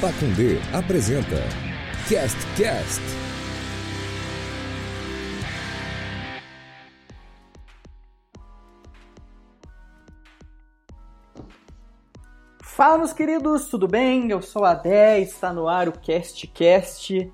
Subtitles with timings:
[0.00, 1.34] Pacundê apresenta
[2.08, 3.02] Cast Cast.
[12.62, 14.30] Fala, meus queridos, tudo bem?
[14.30, 17.32] Eu sou a 10, está no ar o Cast Cast,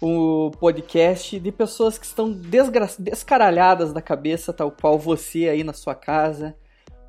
[0.00, 2.88] o podcast de pessoas que estão desgra...
[2.96, 6.56] descaralhadas da cabeça, tal qual você aí na sua casa,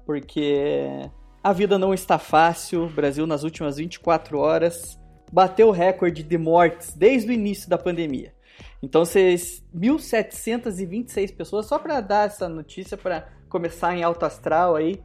[0.07, 1.07] porque
[1.47, 2.87] a vida não está fácil.
[2.87, 4.99] O Brasil, nas últimas 24 horas,
[5.31, 8.33] bateu o recorde de mortes desde o início da pandemia.
[8.83, 15.01] Então, vocês, 1.726 pessoas, só para dar essa notícia, para começar em alto astral aí,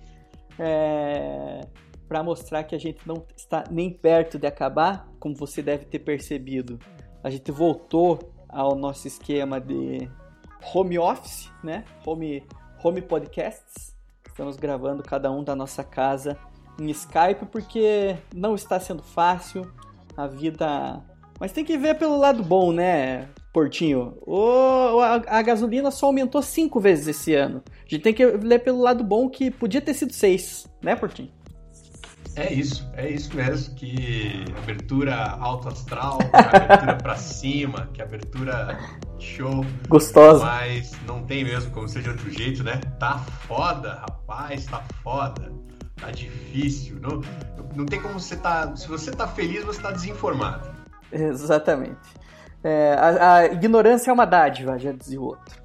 [0.59, 1.61] é,
[2.09, 6.01] para mostrar que a gente não está nem perto de acabar, como você deve ter
[6.01, 6.77] percebido.
[7.23, 10.11] A gente voltou ao nosso esquema de
[10.75, 11.85] home office, né?
[12.05, 12.45] Home,
[12.83, 13.93] home podcasts.
[14.33, 16.39] Estamos gravando cada um da nossa casa
[16.81, 19.71] em Skype porque não está sendo fácil
[20.17, 21.03] a vida.
[21.39, 24.17] Mas tem que ver pelo lado bom, né, Portinho?
[24.27, 27.63] O, a, a gasolina só aumentou cinco vezes esse ano.
[27.69, 31.31] A gente tem que ler pelo lado bom que podia ter sido seis, né, Portinho?
[32.35, 38.79] É isso, é isso mesmo, que abertura alto astral, que abertura pra cima, que abertura
[39.19, 39.65] show.
[39.89, 40.45] Gostosa.
[40.45, 42.81] Mas não tem mesmo como ser de outro jeito, né?
[42.99, 45.53] Tá foda, rapaz, tá foda.
[45.97, 46.99] Tá difícil.
[47.01, 47.21] Não,
[47.77, 48.75] não tem como você tá.
[48.77, 50.69] Se você tá feliz, você tá desinformado.
[51.13, 52.23] Exatamente.
[52.65, 55.61] É, a, a, ignorância é uma dádiva, já dizia o outro.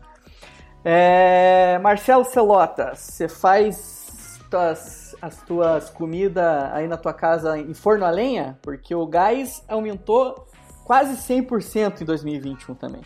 [0.84, 8.06] É, Marcelo Celota, você faz tuas, as tuas comidas aí na tua casa em forno
[8.06, 8.58] a lenha?
[8.62, 10.48] Porque o gás aumentou
[10.84, 13.02] quase 100% em 2021 também.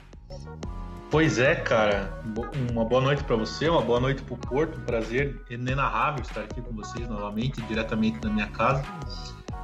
[1.09, 2.09] Pois é, cara.
[2.71, 4.79] Uma boa noite para você, uma boa noite para o Porto.
[4.81, 8.81] Prazer inenarrável estar aqui com vocês novamente, diretamente na minha casa.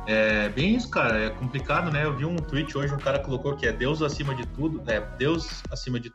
[0.05, 1.17] É bem isso, cara.
[1.19, 2.03] É complicado, né?
[2.03, 4.83] Eu vi um tweet hoje, um cara colocou que é Deus acima de tudo.
[4.91, 6.11] É, Deus acima de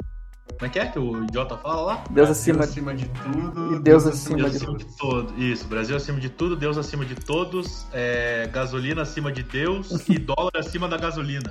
[0.63, 2.05] como é que é que o idiota fala lá?
[2.09, 3.67] Deus acima, Deus acima de tudo.
[3.67, 5.43] E Deus, Deus acima, acima de, de tudo.
[5.43, 10.19] Isso, Brasil acima de tudo, Deus acima de todos, é, gasolina acima de Deus e
[10.23, 11.51] dólar acima da gasolina.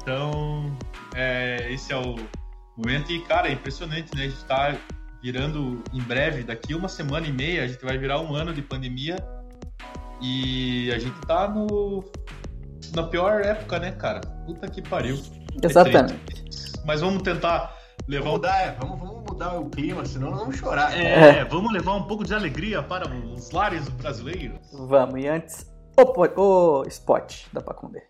[0.00, 0.74] Então,
[1.14, 2.16] é, esse é o
[2.78, 3.12] momento.
[3.12, 4.22] E, cara, é impressionante, né?
[4.22, 4.74] A gente tá
[5.22, 8.62] virando em breve, daqui uma semana e meia, a gente vai virar um ano de
[8.62, 9.16] pandemia
[10.22, 12.02] e a gente tá no
[12.94, 14.22] na pior época, né, cara?
[14.46, 15.22] Puta que pariu.
[15.62, 16.14] Exatamente.
[16.14, 20.40] É Mas vamos tentar levar vamos mudar, é, vamos, vamos mudar o clima, senão nós
[20.40, 20.98] vamos chorar.
[20.98, 24.58] É, é, vamos levar um pouco de alegria para os lares brasileiros.
[24.72, 25.66] Vamos, e antes,
[25.96, 28.02] o, o spot da Pacundê.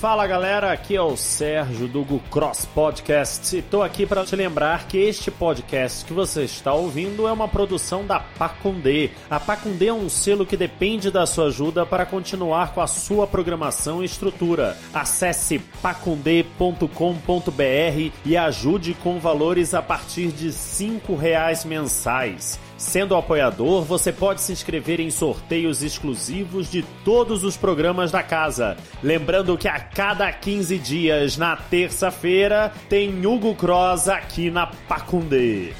[0.00, 3.54] Fala galera, aqui é o Sérgio do Google Cross Podcast.
[3.54, 8.06] Estou aqui para te lembrar que este podcast que você está ouvindo é uma produção
[8.06, 9.10] da Pacundê.
[9.28, 13.26] A Pacundê é um selo que depende da sua ajuda para continuar com a sua
[13.26, 14.74] programação e estrutura.
[14.94, 22.58] Acesse pacundê.com.br e ajude com valores a partir de R$ reais mensais.
[22.80, 28.74] Sendo apoiador, você pode se inscrever em sorteios exclusivos de todos os programas da casa.
[29.02, 35.74] Lembrando que a cada 15 dias, na terça-feira, tem Hugo Cross aqui na Pacundê.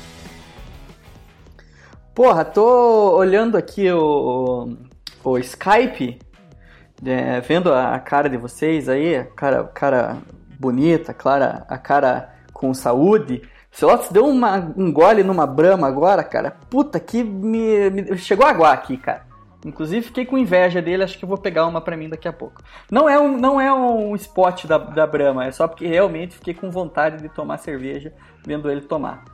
[2.15, 4.77] Porra, tô olhando aqui o,
[5.25, 6.19] o, Skype,
[7.03, 10.19] é, vendo a cara de vocês aí, cara, cara
[10.59, 13.41] bonita, clara, a cara com saúde.
[13.71, 16.51] Celotes deu uma, um gole numa brama agora, cara.
[16.69, 19.29] Puta que me, me, chegou a aguar aqui, cara.
[19.65, 22.63] Inclusive fiquei com inveja dele, acho que vou pegar uma pra mim daqui a pouco.
[22.91, 26.55] Não é um, não é um spot da, da Brahma, é só porque realmente fiquei
[26.55, 28.13] com vontade de tomar cerveja
[28.45, 29.25] vendo ele tomar.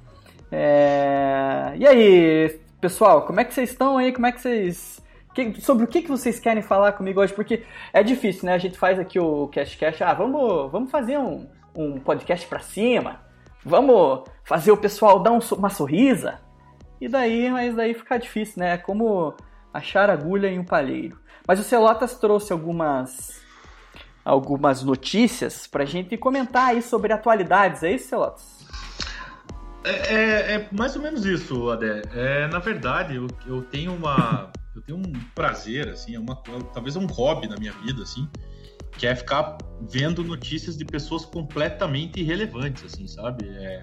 [0.51, 1.73] É...
[1.77, 4.13] E aí, pessoal, como é que vocês estão aí?
[4.13, 5.01] Como é que vocês.
[5.33, 7.33] Que, sobre o que, que vocês querem falar comigo hoje?
[7.33, 8.55] Porque é difícil, né?
[8.55, 12.59] A gente faz aqui o Cash Cash, ah, vamos, vamos fazer um, um podcast pra
[12.59, 13.26] cima
[13.67, 16.41] vamos fazer o pessoal dar um, uma sorrisa.
[17.01, 18.75] E daí, mas daí fica difícil, né?
[18.75, 19.35] É como
[19.75, 21.19] achar agulha em um palheiro.
[21.47, 23.45] Mas o Celotas trouxe algumas
[24.25, 28.67] algumas notícias pra gente comentar aí sobre atualidades, é isso, Celotas?
[29.85, 32.03] É, é, é mais ou menos isso, Adé.
[32.13, 36.37] É, na verdade, eu, eu tenho uma eu tenho um prazer, assim, é uma,
[36.75, 38.29] talvez um hobby na minha vida, assim,
[38.93, 43.47] que é ficar vendo notícias de pessoas completamente irrelevantes, assim, sabe?
[43.49, 43.83] É,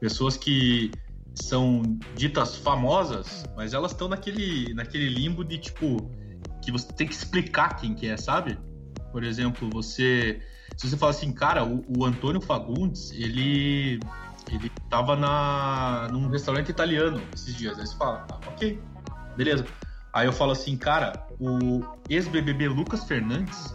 [0.00, 0.90] pessoas que
[1.34, 1.82] são
[2.14, 6.10] ditas famosas, mas elas estão naquele, naquele limbo de tipo
[6.62, 8.58] que você tem que explicar quem que é, sabe?
[9.10, 10.40] Por exemplo, você
[10.76, 14.00] se você fala assim, cara, o, o Antônio Fagundes, ele
[14.50, 18.80] ele tava na num restaurante italiano esses dias, aí você fala, ah, ok,
[19.36, 19.64] beleza.
[20.12, 23.74] Aí eu falo assim, cara, o ex-BBB Lucas Fernandes.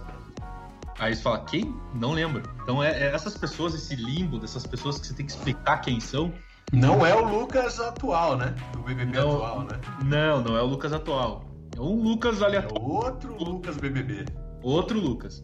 [0.99, 1.75] Aí eles falam, quem?
[1.93, 2.43] Não lembro.
[2.63, 5.99] Então é, é, essas pessoas, esse limbo dessas pessoas que você tem que explicar quem
[5.99, 6.33] são.
[6.73, 8.53] Não é o Lucas atual, né?
[8.73, 9.79] Do BBB não, atual, né?
[10.03, 11.45] Não, não é o Lucas atual.
[11.75, 12.83] É um Lucas aleatório.
[12.83, 14.25] É outro Lucas BBB.
[14.63, 15.43] Outro Lucas.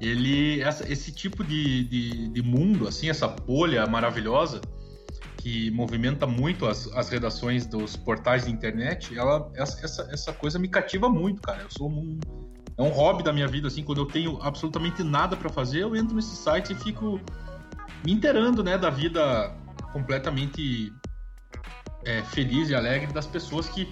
[0.00, 4.60] Ele, essa, esse tipo de, de, de mundo, assim, essa bolha maravilhosa,
[5.36, 10.58] que movimenta muito as, as redações dos portais de internet, ela, essa, essa, essa coisa
[10.58, 11.62] me cativa muito, cara.
[11.62, 12.18] Eu sou um.
[12.76, 15.94] É um hobby da minha vida, assim, quando eu tenho absolutamente nada para fazer, eu
[15.94, 17.20] entro nesse site e fico
[18.04, 19.54] me inteirando, né, da vida
[19.92, 20.92] completamente
[22.04, 23.88] é, feliz e alegre das pessoas que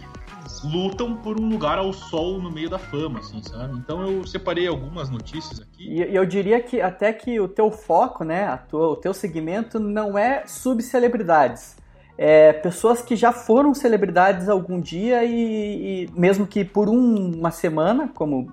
[0.64, 3.76] lutam por um lugar ao sol no meio da fama, assim, sabe?
[3.78, 5.88] Então eu separei algumas notícias aqui.
[5.88, 10.18] E eu diria que até que o teu foco, né, tua, o teu segmento não
[10.18, 11.76] é subcelebridades.
[12.22, 17.50] É pessoas que já foram celebridades algum dia e, e mesmo que por um, uma
[17.50, 18.46] semana, como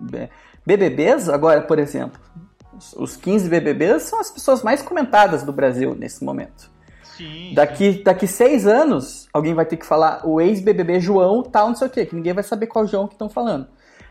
[0.65, 2.17] BBBs, agora, por exemplo,
[2.95, 6.71] os 15 BBBs são as pessoas mais comentadas do Brasil nesse momento.
[7.17, 11.75] Sim, daqui, daqui seis anos, alguém vai ter que falar o ex-BBB João, tal, não
[11.75, 13.67] sei o quê, que ninguém vai saber qual João que estão falando.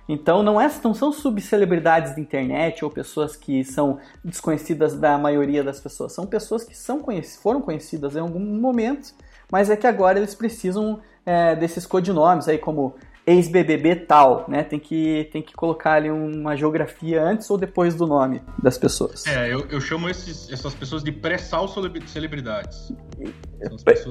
[0.08, 5.64] Então não, é, não são subcelebridades da internet ou pessoas que são desconhecidas da maioria
[5.64, 6.12] das pessoas.
[6.12, 7.02] São pessoas que são
[7.40, 9.14] foram conhecidas em algum momento,
[9.50, 12.94] mas é que agora eles precisam é, desses codinomes aí como
[13.26, 14.62] ex-BBB tal, né?
[14.62, 19.26] Tem que, tem que colocar ali uma geografia antes ou depois do nome das pessoas.
[19.26, 21.66] É, eu, eu chamo esses, essas pessoas de pré-sal
[22.06, 22.92] celebridades.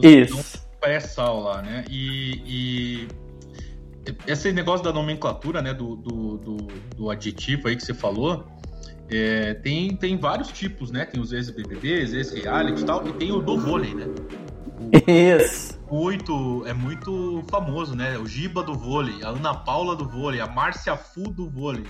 [0.03, 0.67] Isso.
[0.81, 1.85] Pré-sal lá, né?
[1.89, 3.07] E, e,
[4.27, 5.73] esse negócio da nomenclatura, né?
[5.73, 6.57] Do, do, do,
[6.97, 8.45] do adjetivo aí que você falou,
[9.09, 11.05] é, tem, tem vários tipos, né?
[11.05, 14.07] Tem os ex-BBBs, ex-reality e tal, e tem o do vôlei, né?
[15.07, 15.79] Isso.
[15.89, 18.17] Muito, é muito famoso, né?
[18.17, 21.85] O Giba do vôlei, a Ana Paula do vôlei, a Márcia Fu do vôlei,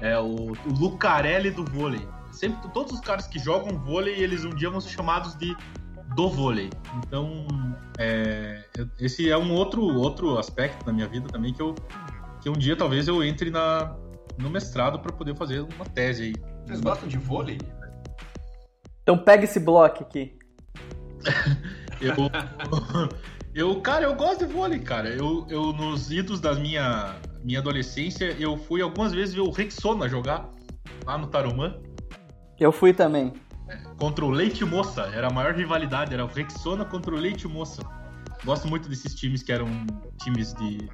[0.00, 2.06] é, o, o Lucarelli do vôlei.
[2.32, 5.56] Sempre, todos os caras que jogam vôlei, eles um dia vão ser chamados de
[6.14, 6.70] do vôlei.
[6.98, 7.46] Então,
[7.98, 8.62] é,
[9.00, 11.74] esse é um outro, outro aspecto da minha vida também que eu
[12.40, 13.96] que um dia talvez eu entre na,
[14.38, 16.34] no mestrado para poder fazer uma tese aí.
[16.66, 17.58] Vocês gostam de vôlei?
[19.02, 20.36] Então pega esse bloco aqui.
[22.00, 22.14] Eu,
[23.54, 25.08] eu, cara, eu gosto de vôlei, cara.
[25.08, 30.08] Eu, eu nos idos da minha, minha adolescência, eu fui algumas vezes ver o Rexona
[30.08, 30.48] jogar
[31.04, 31.76] lá no Tarumã.
[32.58, 33.32] Eu fui também.
[33.98, 37.82] Contra o Leite Moça, era a maior rivalidade, era o Rexona contra o Leite Moça.
[38.44, 39.66] Gosto muito desses times que eram
[40.22, 40.88] times de,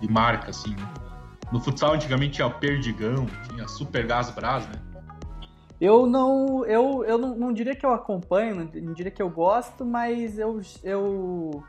[0.00, 0.70] de marca, assim.
[0.70, 0.94] Né?
[1.50, 4.74] No futsal, antigamente tinha o Perdigão, tinha Super Gás Brás, né?
[5.80, 9.82] Eu não, eu, eu não, não diria que eu acompanho, não, diria que eu gosto,
[9.82, 11.64] mas eu, eu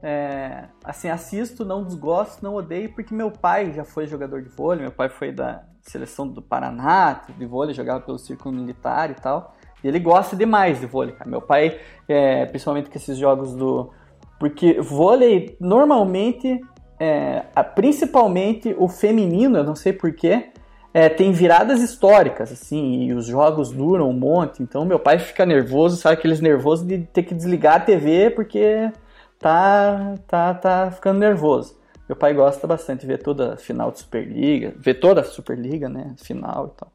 [0.00, 4.82] é, assim, assisto, não desgosto, não odeio, porque meu pai já foi jogador de vôlei,
[4.82, 9.54] meu pai foi da seleção do Paraná, de vôlei, jogava pelo círculo militar e tal,
[9.82, 11.28] e ele gosta demais de vôlei, cara.
[11.28, 13.90] Meu pai, é, principalmente com esses jogos do...
[14.38, 16.60] Porque vôlei, normalmente,
[17.00, 17.40] é,
[17.74, 20.52] principalmente o feminino, eu não sei porquê,
[20.94, 24.62] é, tem viradas históricas, assim, e os jogos duram um monte.
[24.62, 28.92] Então meu pai fica nervoso, sabe aqueles nervosos de ter que desligar a TV porque
[29.40, 31.76] tá, tá, tá ficando nervoso.
[32.08, 35.88] Meu pai gosta bastante de ver toda a final de Superliga, ver toda a Superliga,
[35.88, 36.92] né, final e tal.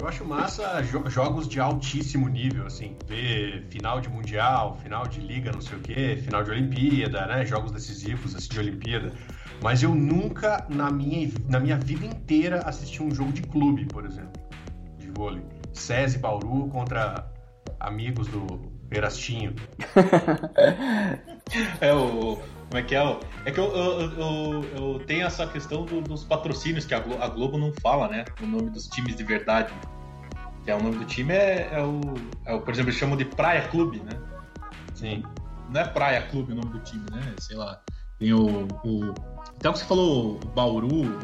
[0.00, 5.50] Eu acho massa jogos de altíssimo nível, assim, ver final de Mundial, final de Liga,
[5.50, 9.12] não sei o quê, final de Olimpíada, né, jogos decisivos, assim, de Olimpíada.
[9.60, 14.04] Mas eu nunca, na minha, na minha vida inteira, assisti um jogo de clube, por
[14.04, 14.40] exemplo,
[14.98, 15.42] de vôlei.
[15.72, 17.28] SESI Bauru contra
[17.80, 18.46] amigos do
[18.90, 19.54] Erastinho.
[21.80, 22.38] é o.
[22.68, 23.20] Como é que é?
[23.46, 27.22] É que eu, eu, eu, eu tenho essa questão do, dos patrocínios que a Globo,
[27.22, 28.24] a Globo, não fala, né?
[28.42, 29.72] O nome dos times de verdade.
[30.64, 32.00] Que é o nome do time é, é, o,
[32.44, 32.60] é o.
[32.60, 34.12] Por exemplo, eles chamam de Praia Clube, né?
[34.94, 35.22] Sim.
[35.70, 37.34] Não é Praia Clube o nome do time, né?
[37.38, 37.80] Sei lá.
[38.18, 39.14] Tem o, o
[39.58, 41.18] então você falou Bauru.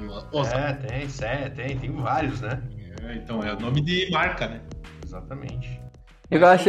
[0.53, 2.63] É, tem, é, tem, tem vários, né?
[3.03, 4.61] É, então, é o nome de marca, né?
[5.05, 5.81] Exatamente.
[6.31, 6.69] Eu acho,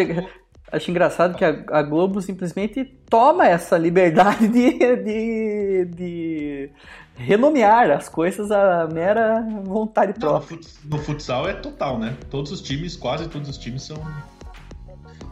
[0.76, 6.70] acho engraçado que a, a Globo simplesmente toma essa liberdade de, de, de
[7.16, 10.60] renomear as coisas a mera vontade própria.
[10.84, 12.16] No futsal é total, né?
[12.30, 13.98] Todos os times, quase todos os times são.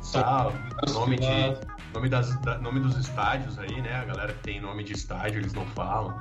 [0.01, 0.51] São
[0.93, 3.93] nome de Nome, das, da, nome dos estádios aí, né?
[3.93, 6.19] A galera que tem nome de estádio, eles não falam.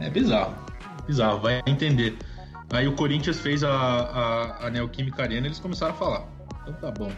[0.00, 0.54] É bizarro.
[1.06, 2.16] Bizarro, vai entender.
[2.72, 6.24] Aí o Corinthians fez a, a, a Neoquímica Arena eles começaram a falar.
[6.62, 7.12] Então tá bom.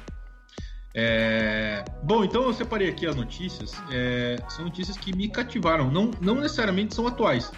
[0.99, 1.85] É...
[2.03, 3.75] Bom, então eu separei aqui as notícias.
[3.93, 4.37] É...
[4.49, 5.91] São notícias que me cativaram.
[5.91, 7.53] Não, não necessariamente são atuais.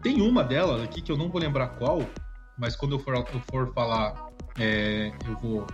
[0.00, 2.02] Tem uma delas aqui que eu não vou lembrar qual,
[2.56, 4.28] mas quando eu for, eu for falar,
[4.60, 5.12] é...
[5.26, 5.66] eu vou,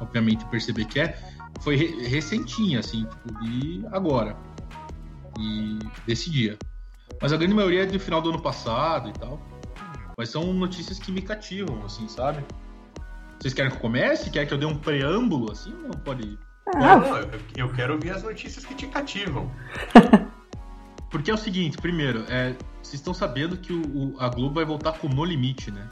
[0.00, 1.18] obviamente, perceber que é.
[1.60, 4.36] Foi re recentinha, assim, tipo, de agora.
[5.36, 6.56] E desse dia.
[7.20, 9.40] Mas a grande maioria é do final do ano passado e tal.
[10.16, 12.44] Mas são notícias que me cativam, assim, sabe?
[13.40, 14.30] Vocês querem que eu comece?
[14.30, 15.74] Querem que eu dê um preâmbulo, assim?
[15.84, 16.38] Ou pode
[16.74, 16.96] ah.
[16.96, 19.50] Não, eu, eu quero ouvir as notícias que te cativam.
[21.10, 24.64] Porque é o seguinte, primeiro, é, vocês estão sabendo que o, o, a Globo vai
[24.64, 25.88] voltar com No Limite, né?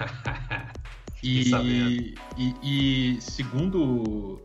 [1.22, 4.40] e, e, e, segundo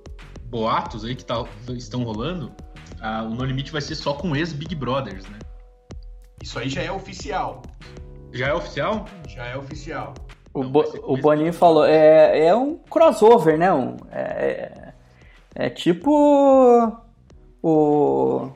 [0.46, 2.52] boatos aí que tá, estão rolando,
[3.02, 5.40] a, o No Limite vai ser só com ex-Big Brothers, né?
[6.42, 7.64] Isso aí já é oficial.
[8.32, 9.06] Já é oficial?
[9.28, 10.14] Já é oficial.
[10.54, 13.74] O, então, Bo, o Boninho falou, é, é um crossover, né?
[13.74, 14.85] Um, é,
[15.56, 17.02] é tipo
[17.64, 18.52] o,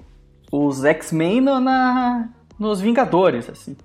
[0.51, 2.29] os X-Men na,
[2.60, 3.77] nos Vingadores, assim.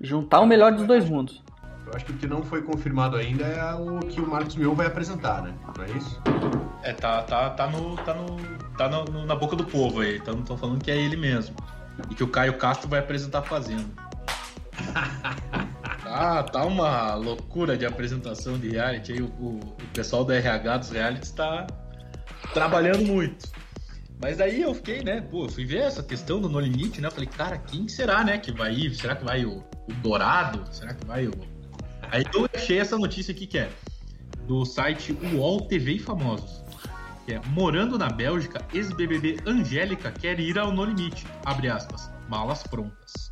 [0.00, 1.44] Juntar o melhor dos dois mundos.
[1.86, 4.74] Eu acho que o que não foi confirmado ainda é o que o Marcos Mion
[4.74, 5.54] vai apresentar, né?
[5.76, 6.20] Não é isso?
[6.82, 8.36] É, tá, tá, tá, no, tá, no,
[8.76, 10.16] tá no, na boca do povo aí.
[10.16, 11.54] Estão falando que é ele mesmo.
[12.10, 13.88] E que o Caio Castro vai apresentar fazendo.
[16.06, 19.22] ah, tá uma loucura de apresentação de reality aí.
[19.22, 21.66] O, o, o pessoal do RH dos realities tá,
[22.52, 23.48] trabalhando muito.
[24.20, 27.10] Mas daí eu fiquei, né, pô, fui ver essa questão do No Limite, né?
[27.10, 28.94] Falei, cara, quem será, né, que vai ir?
[28.94, 30.64] Será que vai o, o Dourado?
[30.74, 31.32] Será que vai o.
[32.10, 33.70] Aí eu achei essa notícia aqui que é
[34.46, 36.64] do site UOL TV e Famosos.
[37.26, 41.26] Que é Morando na Bélgica, ex-BBB Angélica quer ir ao No Limite.
[41.44, 42.10] Abre aspas.
[42.28, 43.25] Malas prontas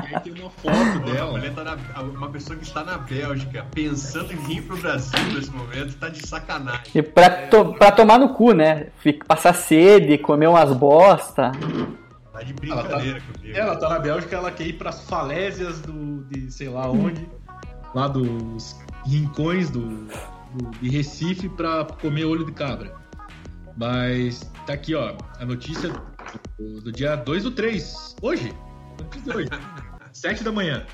[0.00, 1.32] e aí tem uma foto dela.
[1.32, 5.50] mulher tá na, uma pessoa que está na Bélgica pensando em vir pro Brasil nesse
[5.50, 6.90] momento, tá de sacanagem.
[6.94, 8.88] E pra, to, pra tomar no cu, né?
[8.98, 11.52] Fica, passar sede, comer umas bosta.
[12.32, 13.56] Tá de brincadeira ela tá, comigo.
[13.56, 17.28] Ela tá na Bélgica, ela quer ir pras falésias do, de sei lá onde,
[17.94, 22.92] lá dos rincões do, do, de Recife pra comer olho de cabra.
[23.76, 25.92] Mas tá aqui, ó, a notícia
[26.58, 28.16] do, do dia 2 do 3.
[28.22, 28.52] Hoje.
[29.34, 29.48] Hoje.
[30.12, 30.86] 7 da manhã.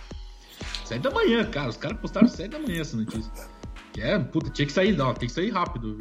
[0.85, 1.69] 7 da manhã, cara.
[1.69, 3.31] Os caras postaram 7 da manhã essa notícia.
[3.93, 5.97] Que é, puta, tinha que sair, não, tem que sair rápido.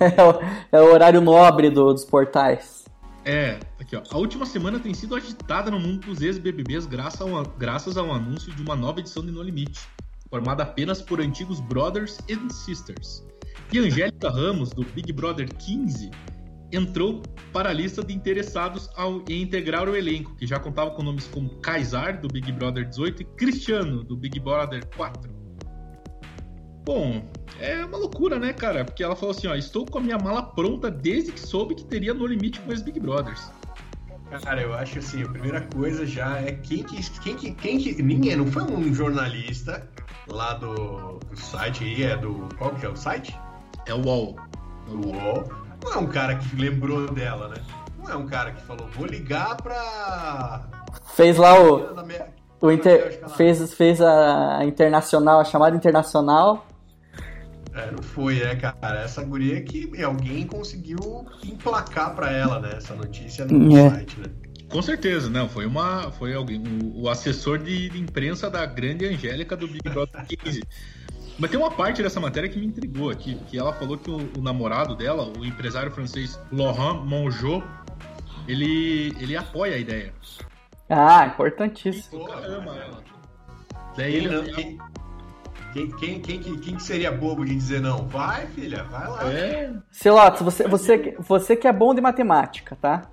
[0.00, 0.40] É, uma...
[0.72, 2.84] é, o, horário nobre do, dos portais.
[3.24, 4.02] É, aqui ó.
[4.10, 8.52] A última semana tem sido agitada no mundo dos ex-BBBs graças, a graças ao anúncio
[8.52, 9.80] de uma nova edição de No Limite,
[10.28, 13.24] formada apenas por antigos brothers and sisters.
[13.72, 16.10] E Angélica Ramos, do Big Brother 15,
[16.72, 17.22] entrou
[17.52, 21.26] para a lista de interessados ao, em integrar o elenco, que já contava com nomes
[21.26, 25.40] como Kaysar, do Big Brother 18, e Cristiano, do Big Brother 4.
[26.84, 28.84] Bom, é uma loucura, né, cara?
[28.84, 31.84] Porque ela falou assim, ó, estou com a minha mala pronta desde que soube que
[31.84, 33.50] teria no limite com os Big Brothers.
[34.44, 38.00] Cara, eu acho assim, a primeira coisa já é quem que, quem que, quem que,
[38.00, 39.88] ninguém, não foi um jornalista
[40.28, 43.36] lá do, do site aí, é do, qual que é o site?
[43.86, 44.36] É o UOL.
[44.88, 47.56] O UOL não é um cara que lembrou dela, né?
[47.98, 50.62] Não é um cara que falou, vou ligar pra.
[51.14, 51.94] Fez lá o.
[52.60, 53.20] o inter...
[53.36, 56.66] fez, fez a internacional, a chamada internacional.
[57.74, 59.02] É, não foi, né, cara?
[59.02, 60.98] Essa guria que alguém conseguiu
[61.44, 62.70] emplacar pra ela, né?
[62.76, 63.90] Essa notícia no é.
[63.90, 64.26] site, né?
[64.70, 65.48] Com certeza, não.
[65.48, 66.10] Foi uma.
[66.12, 66.62] Foi alguém.
[66.62, 70.62] O, o assessor de, de, imprensa da grande Angélica do Big Brother 15.
[71.40, 74.30] Mas tem uma parte dessa matéria que me intrigou aqui, que ela falou que o,
[74.36, 77.62] o namorado dela, o empresário francês Laurent Mongeau,
[78.46, 80.12] ele, ele apoia a ideia.
[80.90, 82.26] Ah, importantíssimo.
[82.26, 83.02] Caramba, ela.
[83.96, 84.52] Daí quem, ele...
[84.52, 84.78] quem,
[85.72, 88.06] quem, quem, quem, quem, seria bobo de dizer não?
[88.08, 89.32] Vai, filha, vai lá.
[89.32, 89.72] É.
[89.90, 93.10] Celotes, você, você, você que é bom de matemática, tá?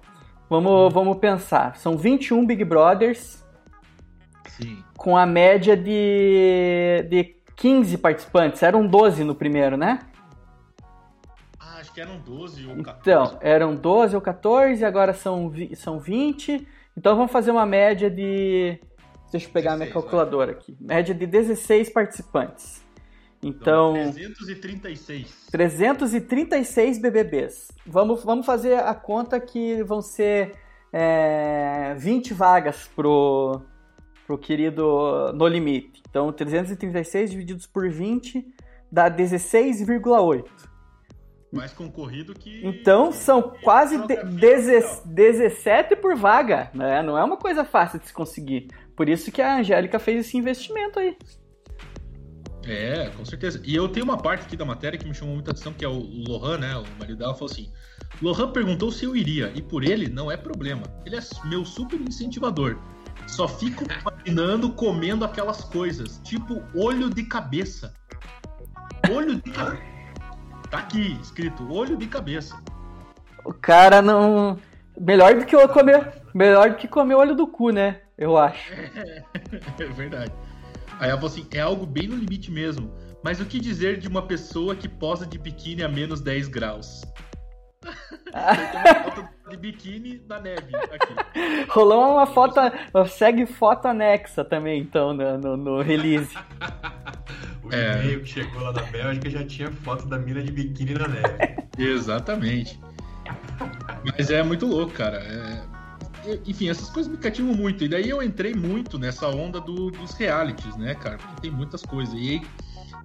[0.50, 1.78] Vamos, vamos pensar.
[1.78, 3.46] São 21 Big Brothers.
[4.48, 4.84] Sim.
[4.98, 8.64] Com a média de, de 15 participantes.
[8.64, 10.00] Eram 12 no primeiro, né?
[11.60, 13.00] Ah, acho que eram 12 ou 14.
[13.02, 16.66] Então, eram 12 ou 14, agora são, são 20.
[16.96, 18.80] Então vamos fazer uma média de.
[19.32, 20.62] Deixa eu pegar 16, minha calculadora vai.
[20.62, 20.78] aqui.
[20.80, 22.86] Média de 16 participantes.
[23.44, 23.94] Então.
[23.94, 25.48] 336.
[25.52, 27.72] 336 BBBs.
[27.86, 30.56] Vamos, vamos fazer a conta que vão ser
[30.92, 33.62] é, 20 vagas pro,
[34.28, 36.04] pro querido No Limite.
[36.08, 38.46] Então, 336 divididos por 20
[38.92, 40.44] dá 16,8.
[41.50, 42.62] Mais concorrido que.
[42.68, 44.18] Então, são quase de,
[45.06, 46.70] 17 por vaga.
[46.74, 47.02] Né?
[47.02, 48.68] Não é uma coisa fácil de se conseguir.
[48.98, 51.18] Por isso que a Angélica fez esse investimento aí.
[52.66, 53.62] É, com certeza.
[53.64, 55.88] E eu tenho uma parte aqui da matéria que me chamou muita atenção, que é
[55.88, 56.76] o Lohan, né?
[56.76, 57.72] O marido dela falou assim:
[58.22, 60.84] Lohan perguntou se eu iria, e por ele não é problema.
[61.06, 62.78] Ele é meu super incentivador.
[63.28, 67.94] Só fico imaginando comendo aquelas coisas, tipo olho de cabeça.
[69.12, 69.84] Olho de cabeça.
[70.72, 72.58] Tá aqui, escrito, olho de cabeça.
[73.46, 74.58] O cara não.
[75.00, 76.22] Melhor do que eu comer.
[76.34, 78.02] Melhor do que comer olho do cu, né?
[78.18, 78.74] Eu acho.
[78.74, 79.24] É,
[79.80, 80.34] é verdade.
[81.00, 82.92] Aí ela falou assim: é algo bem no limite mesmo.
[83.24, 87.02] Mas o que dizer de uma pessoa que posa de biquíni a menos 10 graus?
[88.32, 91.68] Tem uma foto de biquíni na neve aqui.
[91.70, 92.60] Rolou uma foto.
[93.08, 96.36] Segue foto anexa também, então, no, no, no release.
[97.64, 98.04] o é.
[98.04, 101.68] e-mail que chegou lá da Bélgica já tinha foto da mina de biquíni na neve.
[101.78, 102.80] Exatamente.
[104.04, 105.18] Mas é muito louco, cara.
[105.18, 105.78] É...
[106.46, 107.86] Enfim, essas coisas me cativam muito.
[107.86, 111.18] E daí eu entrei muito nessa onda do, dos realities, né, cara?
[111.18, 112.14] Porque tem muitas coisas.
[112.16, 112.42] E aí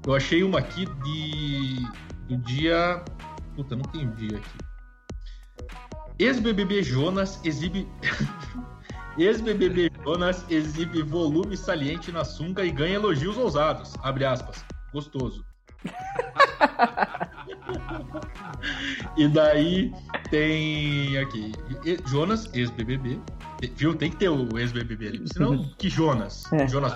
[0.05, 1.87] eu achei uma aqui de.
[2.29, 3.03] do dia.
[3.55, 4.62] Puta, não tem um dia aqui.
[6.19, 7.87] Ex-BBB Jonas exibe.
[9.19, 13.95] Ex-BBB Jonas exibe volume saliente na sunga e ganha elogios ousados.
[14.03, 14.65] Abre aspas.
[14.93, 15.45] Gostoso.
[19.17, 19.93] e daí
[20.31, 21.53] tem aqui
[22.07, 23.21] Jonas, ex-BBB.
[23.77, 23.95] Viu?
[23.95, 25.25] Tem que ter o ex-BBB ali.
[25.33, 26.45] Senão, que Jonas?
[26.53, 26.69] É.
[26.69, 26.95] Jonas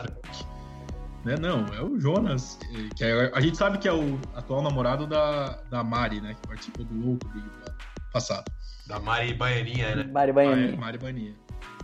[1.26, 1.34] né?
[1.40, 2.56] Não, é o Jonas.
[2.96, 6.36] Que é, a gente sabe que é o atual namorado da, da Mari, né?
[6.40, 7.74] Que participou do outro Big Brother
[8.12, 8.50] passado.
[8.86, 10.04] Da Mari Baianinha, né?
[10.04, 10.76] Mari Baianinha.
[10.76, 11.34] Mari Baianinha.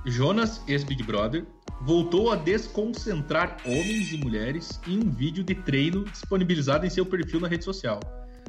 [0.06, 1.44] Jonas, ex-Big Brother,
[1.80, 7.40] voltou a desconcentrar homens e mulheres em um vídeo de treino disponibilizado em seu perfil
[7.40, 8.00] na rede social.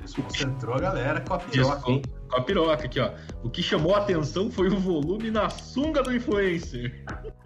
[0.01, 2.01] Desconcentrou a galera com a piroca, hein?
[2.29, 3.12] Com a piroca aqui, ó.
[3.43, 7.05] O que chamou a atenção foi o volume na sunga do influencer.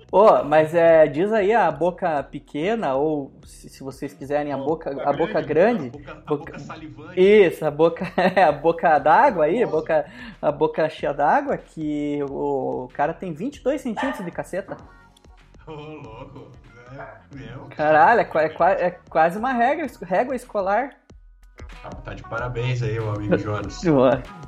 [0.09, 4.57] Ô, oh, mas é, diz aí a boca pequena, ou se, se vocês quiserem, a
[4.57, 5.87] boca, a boca grande.
[5.87, 7.19] A boca, a boca salivante.
[7.19, 8.05] Isso, a boca,
[8.47, 10.05] a boca d'água aí, a boca,
[10.41, 14.77] a boca cheia d'água, que o cara tem 22 centímetros de caceta.
[15.67, 16.51] Ô, oh, louco.
[16.97, 17.65] É, meu.
[17.75, 20.91] Caralho, é, é, é quase uma regra, régua escolar.
[22.05, 23.81] Tá de parabéns aí, o amigo Jonas.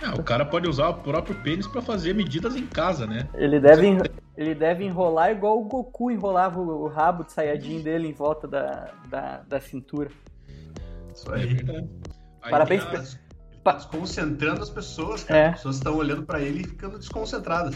[0.00, 3.28] É, o cara pode usar o próprio pênis para fazer medidas em casa, né?
[3.34, 3.98] Ele deve,
[4.36, 8.92] ele deve enrolar igual o Goku enrolava o, rabo de Saiyajin dele em volta da,
[9.08, 10.10] da, da cintura.
[11.12, 11.58] Isso aí.
[12.42, 12.84] aí Parabéns.
[12.84, 13.02] Tá,
[13.64, 15.40] tá desconcentrando as pessoas, cara.
[15.40, 15.46] É.
[15.48, 17.74] As pessoas estão olhando para ele e ficando desconcentradas.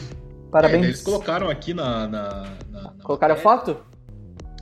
[0.53, 0.85] Parabéns.
[0.85, 2.07] É, eles colocaram aqui na.
[2.07, 3.79] na, na, na colocaram a foto?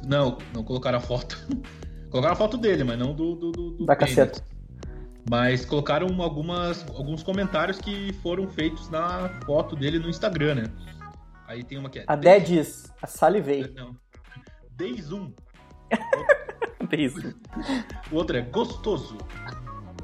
[0.07, 1.37] Não, não colocaram a foto.
[2.11, 3.35] colocaram a foto dele, mas não do.
[3.35, 4.43] do, do da caceta.
[5.29, 10.65] Mas colocaram algumas, alguns comentários que foram feitos na foto dele no Instagram, né?
[11.47, 12.05] Aí tem uma que é.
[12.07, 13.73] A Dé diz, a salivei.
[13.75, 13.97] Não.
[14.71, 15.33] Days 1.
[16.89, 17.35] Days 1.
[18.13, 19.19] O outro é gostoso.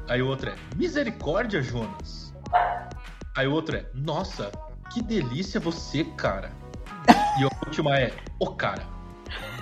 [0.08, 2.34] Aí o outro é misericórdia, Jonas.
[3.36, 4.50] Aí o outro é nossa,
[4.92, 6.50] que delícia você, cara.
[7.38, 8.82] E a última é o cara.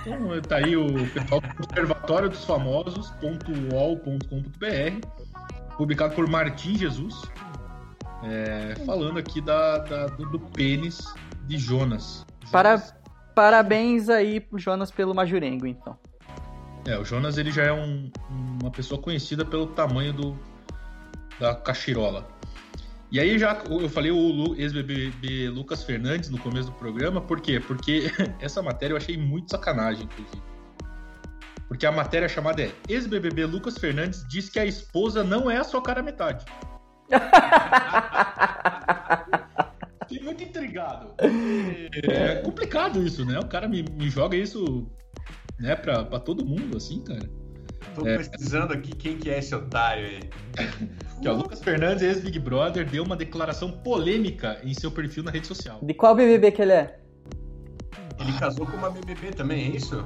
[0.01, 5.07] Então tá aí o pessoal do Observatório dos Famosos.uol.com.br,
[5.77, 7.21] publicado por Martim Jesus,
[8.23, 11.13] é, falando aqui da, da do, do, pênis
[11.45, 12.25] de Jonas.
[12.41, 12.51] Jonas.
[12.51, 12.81] Para,
[13.33, 15.97] parabéns aí pro Jonas pelo Majurengo, então.
[16.87, 18.11] É, o Jonas ele já é um,
[18.61, 20.39] uma pessoa conhecida pelo tamanho do,
[21.39, 22.27] da cachirola.
[23.11, 27.59] E aí já eu falei o ex-BBB Lucas Fernandes no começo do programa, por quê?
[27.59, 30.54] Porque essa matéria eu achei muito sacanagem, inclusive.
[31.67, 35.63] Porque a matéria chamada é Ex-BBB Lucas Fernandes diz que a esposa não é a
[35.63, 36.45] sua cara metade.
[40.07, 41.15] Fiquei muito intrigado.
[42.03, 43.39] É complicado isso, né?
[43.39, 44.87] O cara me, me joga isso
[45.59, 47.27] né, pra, pra todo mundo, assim, cara.
[47.93, 48.17] Tô é.
[48.17, 50.19] pesquisando aqui quem que é esse otário aí.
[51.21, 55.47] que, ó, Lucas Fernandes, ex-Big Brother, deu uma declaração polêmica em seu perfil na rede
[55.47, 55.79] social.
[55.81, 56.99] De qual BBB que ele é?
[58.19, 60.03] Ele casou com uma BBB também, é isso?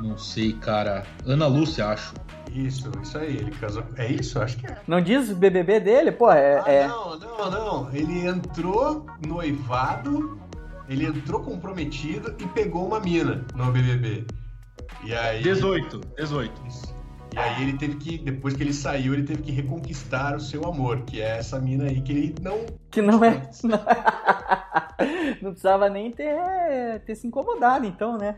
[0.00, 1.04] Não sei, cara.
[1.24, 2.14] Ana Lúcia, acho.
[2.52, 3.36] Isso, isso aí.
[3.36, 3.84] Ele casou.
[3.96, 4.40] É isso?
[4.40, 4.78] Acho que é.
[4.86, 6.12] Não diz o BBB dele?
[6.12, 6.60] Pô, é.
[6.60, 6.88] Ah, é...
[6.88, 7.94] Não, não, não.
[7.94, 10.40] Ele entrou noivado,
[10.88, 14.26] ele entrou comprometido e pegou uma mina no BBB.
[15.04, 15.42] E aí.
[15.42, 16.66] 18, 18.
[16.66, 16.96] Isso.
[17.34, 20.64] E aí ele teve que, depois que ele saiu, ele teve que reconquistar o seu
[20.64, 22.64] amor, que é essa mina aí que ele não.
[22.90, 23.42] Que não é.
[25.42, 28.36] Não, precisava nem ter, ter se incomodado, então, né?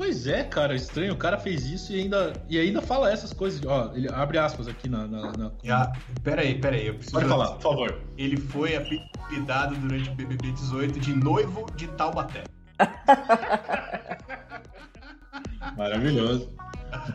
[0.00, 1.12] Pois é, cara, estranho.
[1.12, 3.60] O cara fez isso e ainda, e ainda fala essas coisas.
[3.66, 5.06] Ó, ele abre aspas aqui na.
[5.06, 5.52] na, na...
[5.68, 5.92] Ah,
[6.24, 7.16] peraí, peraí, eu preciso.
[7.16, 8.00] Pode falar, por favor.
[8.16, 12.44] Ele foi apelidado durante o BBB 18 de noivo de Taubaté.
[15.76, 16.48] Maravilhoso.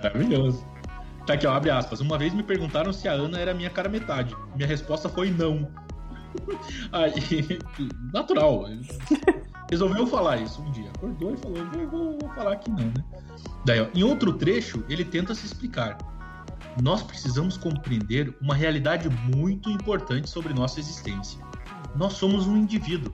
[0.03, 0.63] Maravilhoso.
[1.25, 2.01] Tá aqui, ó, abre aspas.
[2.01, 4.35] Uma vez me perguntaram se a Ana era minha cara metade.
[4.55, 5.67] Minha resposta foi não.
[6.93, 7.57] Aí,
[8.13, 8.67] natural.
[9.69, 10.89] Resolveu falar isso um dia.
[10.95, 13.03] Acordou e falou: vou, vou, vou falar que não, né?
[13.65, 15.97] Daí, ó, em outro trecho, ele tenta se explicar.
[16.81, 21.39] Nós precisamos compreender uma realidade muito importante sobre nossa existência.
[21.95, 23.13] Nós somos um indivíduo.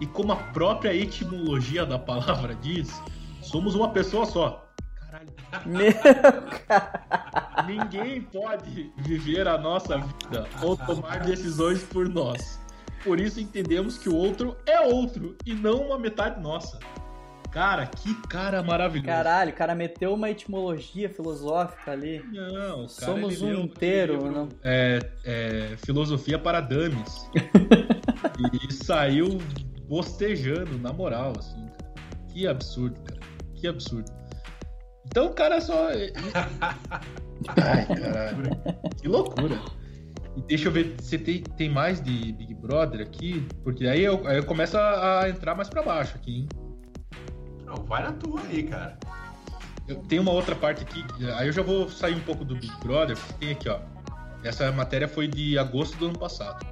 [0.00, 3.00] E como a própria etimologia da palavra diz,
[3.40, 4.68] somos uma pessoa só.
[4.96, 5.32] Caralho.
[5.66, 5.92] Meu
[7.66, 12.61] Ninguém pode viver a nossa vida ou tomar decisões por nós.
[13.02, 16.78] Por isso entendemos que o outro é outro e não uma metade nossa.
[17.52, 19.08] Cara, que cara maravilhoso.
[19.08, 22.24] Caralho, o cara meteu uma etimologia filosófica ali.
[22.32, 24.48] Não, o cara, Somos um inteiro, livro, não?
[24.64, 27.30] É, é, Filosofia para Dames.
[28.68, 29.38] e saiu
[29.86, 31.66] bostejando, na moral, assim.
[31.66, 31.94] cara.
[32.32, 33.20] Que absurdo, cara.
[33.54, 34.10] Que absurdo.
[35.04, 35.88] Então o cara só.
[37.62, 38.44] Ai, caralho.
[38.98, 39.60] Que loucura.
[40.36, 44.26] E deixa eu ver se tem, tem mais de Big Brother aqui, porque aí eu,
[44.26, 46.48] aí eu começo a, a entrar mais pra baixo aqui, hein?
[47.66, 48.98] Não, vai na tua aí, cara.
[49.86, 52.72] Eu tenho uma outra parte aqui, aí eu já vou sair um pouco do Big
[52.82, 53.80] Brother, porque tem aqui, ó.
[54.42, 56.66] Essa matéria foi de agosto do ano passado.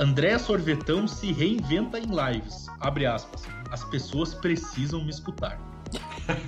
[0.00, 2.66] Andréa Sorvetão se reinventa em lives.
[2.80, 3.42] Abre aspas.
[3.70, 5.58] As pessoas precisam me escutar.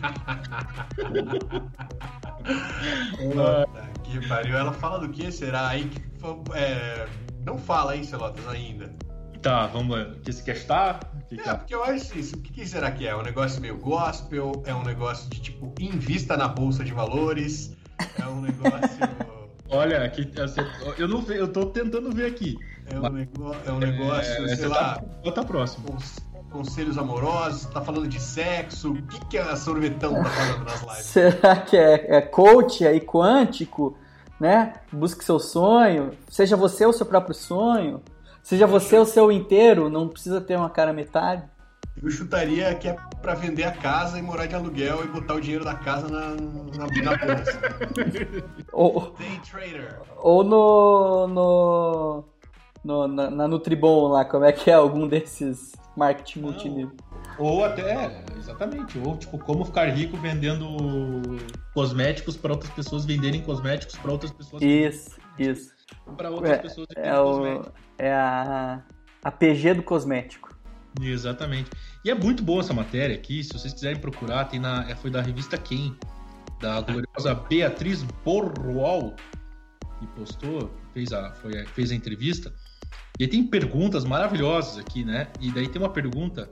[3.17, 3.69] Puta
[4.05, 4.57] que pariu.
[4.57, 5.33] Ela fala do que?
[5.33, 6.10] Será aí que.
[6.55, 7.07] É,
[7.45, 8.93] Não fala, hein, Celotas, ainda.
[9.43, 10.07] Tá, vamos lá.
[10.23, 11.01] Que se quer estar?
[11.29, 11.55] Que que É, é?
[11.55, 12.37] porque eu acho isso.
[12.37, 13.11] O que, que será que é?
[13.11, 14.63] É um negócio meio gospel?
[14.67, 17.75] É um negócio de tipo, invista na bolsa de valores?
[18.19, 18.99] É um negócio.
[19.73, 20.67] Olha, aqui, você-
[20.99, 22.57] eu não ve- eu tô tentando ver aqui.
[22.87, 23.55] É um, nego...
[23.65, 25.87] é um negócio, É, sei você lá, tá, bota próximo.
[25.93, 26.19] cons-
[26.51, 28.91] conselhos amorosos, tá falando de sexo.
[28.93, 31.05] O que, que a sorvetão tá falando nas lives?
[31.07, 33.97] Será que é, é coach aí quântico,
[34.41, 34.75] né?
[34.93, 38.03] Busque seu sonho, seja você o seu próprio sonho,
[38.43, 41.45] seja você o seu inteiro, não precisa ter uma cara metade.
[42.03, 45.41] Eu chutaria que é pra vender a casa e morar de aluguel e botar o
[45.41, 47.61] dinheiro da casa na, na, na bolsa.
[48.73, 49.99] Ou, Day trader.
[50.19, 52.25] ou no, no,
[52.85, 56.93] no- na, na Nutribon lá, como é que é algum desses marketing multinível.
[57.41, 60.67] Ou até, exatamente, ou tipo, como ficar rico vendendo
[61.73, 65.73] cosméticos para outras pessoas venderem cosméticos para outras pessoas Isso, isso.
[66.17, 67.63] para outras É, pessoas É, o,
[67.99, 68.83] é a,
[69.25, 70.55] a PG do cosmético.
[71.01, 71.71] Exatamente.
[72.05, 75.11] E é muito boa essa matéria aqui, se vocês quiserem procurar, tem na, é, foi
[75.11, 75.97] da revista Quem,
[76.61, 79.15] da gloriosa Beatriz Borrual,
[79.99, 82.53] que postou, fez a, foi, fez a entrevista.
[83.19, 85.29] E aí tem perguntas maravilhosas aqui, né?
[85.41, 86.51] E daí tem uma pergunta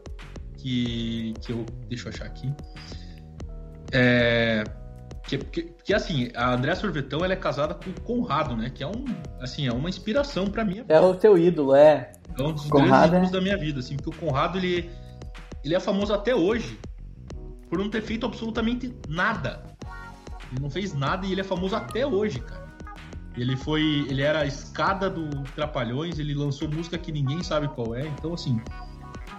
[0.59, 1.65] que, que eu.
[1.89, 2.53] Deixa eu achar aqui.
[3.93, 4.65] É.
[5.27, 8.71] Que, que, que, assim, a Andréa Sorvetão ela é casada com o Conrado, né?
[8.71, 9.05] Que é um,
[9.41, 10.85] assim, é uma inspiração para mim.
[10.89, 12.13] É o teu ídolo, é.
[12.39, 14.91] É um dos Conrado grandes ídolos é- da minha vida, assim, porque o Conrado ele,
[15.63, 16.79] ele é famoso até hoje
[17.69, 19.63] por não ter feito absolutamente nada.
[20.51, 22.67] Ele não fez nada e ele é famoso até hoje, cara.
[23.37, 27.95] Ele foi, ele era a escada do Trapalhões, ele lançou música que ninguém sabe qual
[27.95, 28.61] é, então assim,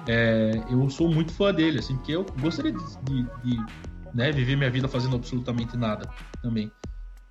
[0.07, 3.65] é, eu sou muito fã dele, assim, porque eu gostaria de, de- de,
[4.13, 6.09] né, viver minha vida fazendo absolutamente nada
[6.41, 6.71] também,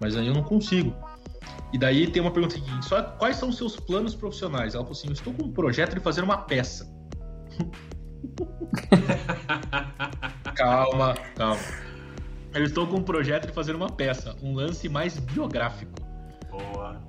[0.00, 0.94] mas aí eu não consigo.
[1.72, 4.74] E daí tem uma pergunta seguinte: só quais são os seus planos profissionais?
[4.74, 6.86] Ela falou assim: eu estou com um projeto de fazer uma peça.
[10.54, 11.60] calma, calma.
[12.54, 15.92] Eu estou com um projeto de fazer uma peça, um lance mais biográfico.
[16.72, 17.00] Boa.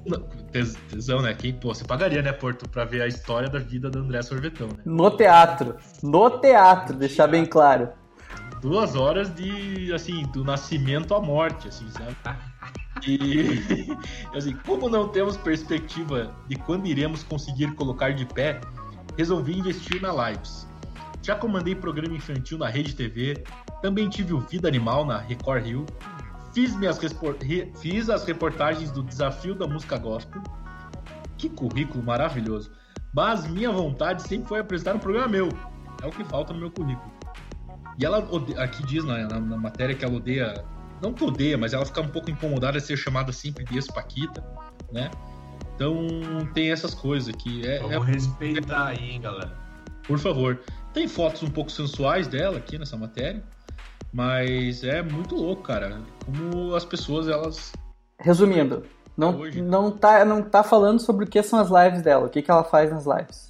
[0.52, 1.34] Tes- Tesão, né?
[1.34, 4.68] Quem, pô, você pagaria, né, Porto, pra ver a história da vida da André Sorvetão,
[4.68, 4.84] né?
[4.86, 5.76] No teatro.
[6.04, 7.90] No teatro, deixar bem claro.
[8.62, 12.16] Duas horas de, assim, do nascimento à morte, assim, sabe?
[13.08, 13.88] E,
[14.36, 18.60] assim, como não temos perspectiva de quando iremos conseguir colocar de pé,
[19.18, 20.68] resolvi investir na Lives.
[21.22, 23.44] Já comandei programa infantil na Rede TV,
[23.82, 25.86] também tive o Vida Animal na Record Rio,
[26.60, 27.00] fiz, minhas
[27.80, 30.42] fiz as reportagens do Desafio da Música Gospel.
[31.38, 32.72] Que currículo maravilhoso!
[33.14, 35.50] Mas minha vontade sempre foi apresentar um programa meu.
[36.02, 37.12] É o que falta no meu currículo.
[37.98, 38.20] E ela
[38.58, 40.64] aqui diz na, na- na matéria que ela odeia,
[41.02, 44.44] não que odeia, mas ela fica um pouco incomodada de ser chamada sempre de ex-Paquita,
[44.92, 45.10] né?
[45.76, 46.08] Então
[46.54, 47.66] tem essas coisas aqui.
[47.66, 49.58] É, é- Vamos respeitar aí, hein, galera.
[50.06, 50.60] por favor.
[50.94, 53.44] Tem fotos um pouco sensuais dela aqui nessa matéria,
[54.14, 56.02] mas é muito louco, cara.
[56.26, 57.72] Como as pessoas elas
[58.20, 58.84] Resumindo,
[59.16, 59.62] não, Hoje.
[59.62, 62.52] não, tá, não tá falando sobre o que são as lives dela, o que, que
[62.52, 63.50] ela faz nas lives.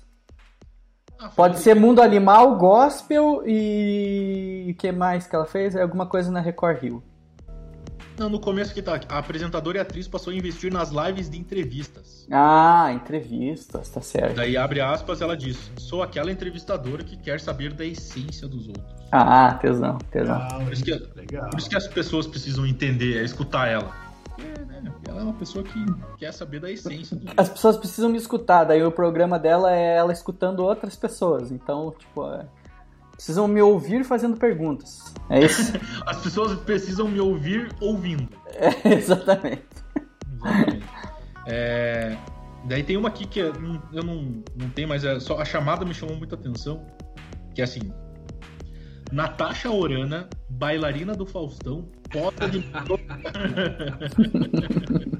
[1.20, 5.76] Ah, Pode ser do- mundo animal, gospel e o que mais que ela fez?
[5.76, 7.04] É alguma coisa na Record Rio.
[8.18, 9.00] Não, no começo que tá.
[9.10, 12.28] A apresentadora e a atriz passou a investir nas lives de entrevistas.
[12.32, 14.36] Ah, entrevistas, tá certo.
[14.36, 18.86] Daí abre aspas, ela diz: Sou aquela entrevistadora que quer saber da essência dos outros.
[19.12, 20.36] Ah, tesão, tesão.
[20.36, 21.50] Ah, Por isso que, legal.
[21.50, 23.92] por isso que as pessoas precisam entender, é escutar ela.
[24.38, 24.94] É, né?
[25.08, 25.86] Ela é uma pessoa que
[26.18, 27.34] quer saber da essência outros.
[27.38, 31.52] As pessoas precisam me escutar, daí o programa dela é ela escutando outras pessoas.
[31.52, 32.46] Então, tipo, é,
[33.20, 35.14] precisam me ouvir fazendo perguntas.
[35.30, 35.74] É isso?
[36.08, 38.30] As pessoas precisam me ouvir ouvindo.
[38.56, 39.66] É, exatamente.
[40.34, 40.86] Exatamente.
[41.46, 42.16] É,
[42.64, 45.84] daí tem uma aqui que não- eu não, não tenho, mas é só a chamada
[45.84, 46.86] me chamou muita atenção.
[47.54, 47.92] Que é assim:
[49.12, 52.64] Natasha Orana, bailarina do Faustão, foto de.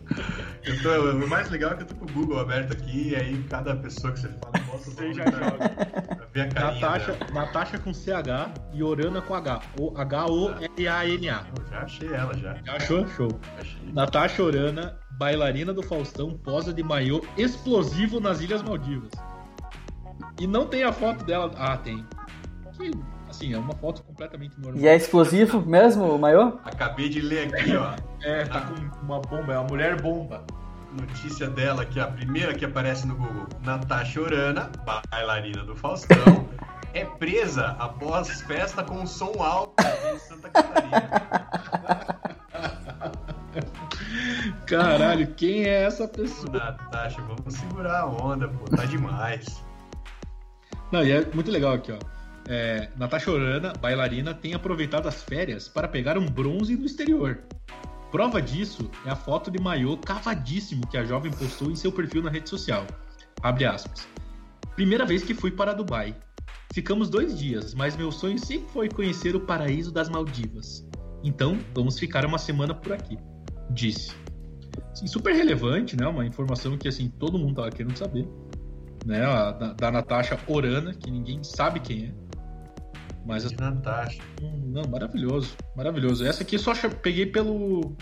[0.64, 3.16] Eu tô- o mais legal é que eu tô com o Google aberto aqui e
[3.16, 6.28] aí cada pessoa que você fala, bota o Você nome já joga.
[6.34, 7.32] ver a carinha Natasha, dela.
[7.34, 9.62] Natasha com CH e Orana com H.
[9.80, 11.46] O H-O-L-A-N-A.
[11.58, 12.56] Eu já achei ela, já.
[12.66, 13.08] Já achou?
[13.08, 13.40] Show.
[13.60, 13.92] Achei.
[13.94, 19.12] Natasha Orana, bailarina do Faustão, posa de maiô explosivo nas Ilhas Maldivas.
[20.40, 21.52] E não tem a foto dela.
[21.58, 22.06] Ah, tem.
[22.78, 22.92] Que,
[23.40, 24.82] assim, é uma foto completamente normal.
[24.82, 26.60] E é explosivo mesmo, o maiô?
[26.66, 27.96] Acabei de ler aqui, ó.
[28.22, 30.44] É, tá com uma bomba, é uma mulher bomba.
[31.00, 33.48] Notícia dela aqui, a primeira que aparece no Google.
[33.64, 34.70] Natasha Orana,
[35.12, 36.50] bailarina do Faustão,
[36.94, 39.74] é presa após festa com som alto
[40.14, 41.10] em Santa Catarina.
[44.66, 46.52] Caralho, quem é essa pessoa?
[46.52, 49.64] Natasha, vamos segurar a onda, pô, tá demais.
[50.92, 52.19] Não, e é muito legal aqui, ó.
[52.52, 57.44] É, Natasha Orana, bailarina, tem aproveitado as férias para pegar um bronze no exterior.
[58.12, 62.24] Prova disso é a foto de maiô cavadíssimo que a jovem postou em seu perfil
[62.24, 62.88] na rede social.
[63.44, 64.08] Abre aspas.
[64.76, 66.16] Primeira vez que fui para Dubai.
[66.74, 70.84] Ficamos dois dias, mas meu sonho sempre foi conhecer o paraíso das Maldivas.
[71.24, 73.20] Então, vamos ficar uma semana por aqui.
[73.70, 74.12] Disse.
[75.06, 76.08] Super relevante, né?
[76.08, 78.28] Uma informação que assim todo mundo tava querendo saber
[79.06, 82.29] né, da, da Natasha Orana, que ninguém sabe quem é.
[83.26, 84.22] Mas De Natasha.
[84.42, 86.26] não, maravilhoso, maravilhoso.
[86.26, 87.96] Essa aqui eu só peguei pelo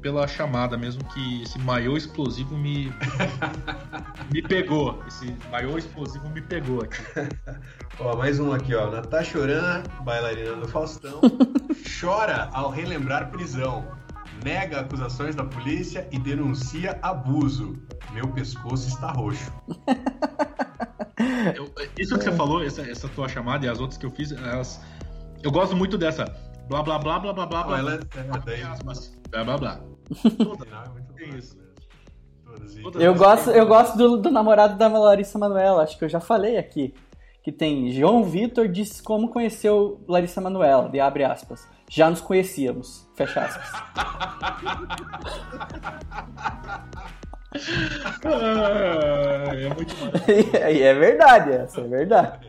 [0.00, 2.92] pela chamada mesmo que esse maiô explosivo me
[4.32, 5.02] me pegou.
[5.06, 7.02] Esse maiô explosivo me pegou aqui.
[8.00, 8.90] Ó, mais um aqui, ó.
[8.90, 11.20] Natasha Orana, bailarina do Faustão,
[12.00, 13.84] chora ao relembrar prisão.
[14.42, 17.76] Nega acusações da polícia e denuncia abuso.
[18.14, 19.52] Meu pescoço está roxo.
[21.56, 24.32] Eu- isso que você falou, essa, essa tua chamada e as outras que eu fiz,
[24.32, 24.80] elas,
[25.42, 26.24] eu gosto muito dessa
[26.68, 27.78] blá blá blá blá blá blá blá.
[27.78, 29.80] ela é, é, Aspas, blá blá blá.
[31.18, 31.58] é isso.
[32.98, 36.56] Eu gosto, eu gosto do, do namorado da Larissa Manoela, acho que eu já falei
[36.58, 36.92] aqui.
[37.42, 41.66] Que tem João Vitor diz como conheceu Larissa Manoela, de abre aspas.
[41.88, 43.70] Já nos conhecíamos, fecha aspas.
[48.24, 49.94] Ah, é muito.
[50.72, 52.48] E é verdade, essa é verdade.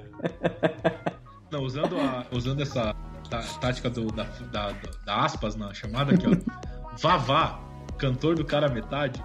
[1.51, 2.95] Não, usando, a- usando essa
[3.29, 4.73] tá- tática do- da, da-
[5.05, 6.95] da aspas na chamada aqui, ó.
[6.97, 7.59] Vavá,
[7.97, 9.23] cantor do cara metade,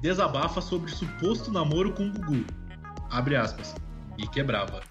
[0.00, 2.44] desabafa sobre suposto namoro com Gugu.
[3.10, 3.74] Abre aspas.
[4.18, 4.80] E quebrava.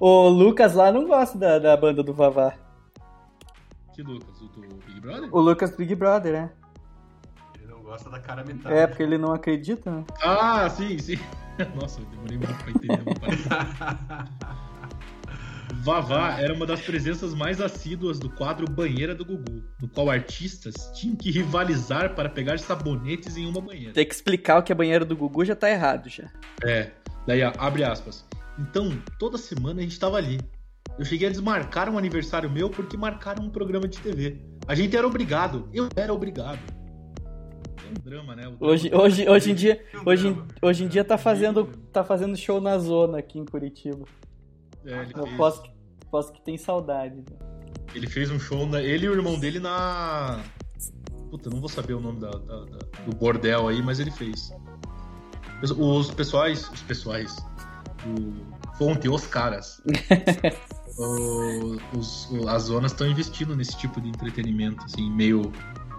[0.00, 2.54] O Lucas lá não gosta da, da banda do Vavá.
[3.94, 4.40] Que Lucas?
[4.40, 5.28] O do Big Brother?
[5.34, 6.50] O Lucas Big Brother, né?
[7.92, 8.74] Gosta da cara metade.
[8.74, 10.02] É, porque ele não acredita, né?
[10.22, 11.18] Ah, sim, sim.
[11.78, 14.30] Nossa, eu demorei muito pra entender uma parada.
[15.84, 20.90] Vavá era uma das presenças mais assíduas do quadro Banheira do Gugu, no qual artistas
[20.94, 23.92] tinham que rivalizar para pegar sabonetes em uma banheira.
[23.92, 26.30] Tem que explicar o que é banheiro do Gugu já tá errado já.
[26.64, 26.92] É,
[27.26, 28.24] daí ó, abre aspas.
[28.58, 30.40] Então, toda semana a gente tava ali.
[30.98, 34.40] Eu cheguei a desmarcar um aniversário meu porque marcaram um programa de TV.
[34.66, 36.81] A gente era obrigado, eu era obrigado.
[37.84, 38.42] É um drama, né?
[38.42, 42.36] Drama Hoje, hoje, hoje em dia, hoje, em- hoje em dia tá fazendo, tá fazendo
[42.36, 44.04] show na zona aqui em Curitiba.
[44.84, 45.62] É, ele, Eu fez, posso,
[46.10, 47.16] posso que tem saudade.
[47.16, 47.24] né?
[47.94, 50.40] ele fez um show, na- ele e o irmão dele na.
[51.30, 54.50] Puta, não vou saber o nome da- da- da- do bordel aí, mas ele fez.
[55.78, 56.68] Os, pessoais.
[56.70, 57.36] Os pessoais.
[58.06, 59.80] O fonte, os caras.
[60.98, 65.52] o- os- as zonas estão investindo nesse tipo de entretenimento, assim, meio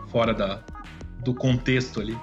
[0.10, 0.64] fora da,
[1.24, 2.18] do contexto ali.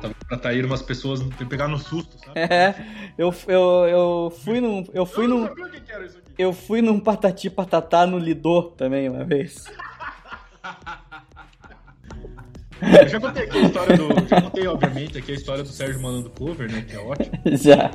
[0.00, 2.38] Tá- Pra atrair umas pessoas, pegar no susto, sabe?
[2.40, 2.74] É,
[3.16, 4.84] eu, eu, eu fui num.
[4.92, 5.46] Eu fui Eu não num.
[5.48, 6.32] sabia o que que era isso aqui.
[6.36, 9.64] Eu fui num patati patatá no Lidô também uma vez.
[13.02, 14.28] Eu já contei aqui a história do.
[14.28, 16.82] Já contei, obviamente, aqui a história do Sérgio Malandro Cover, né?
[16.82, 17.38] Que é ótimo.
[17.56, 17.90] Já.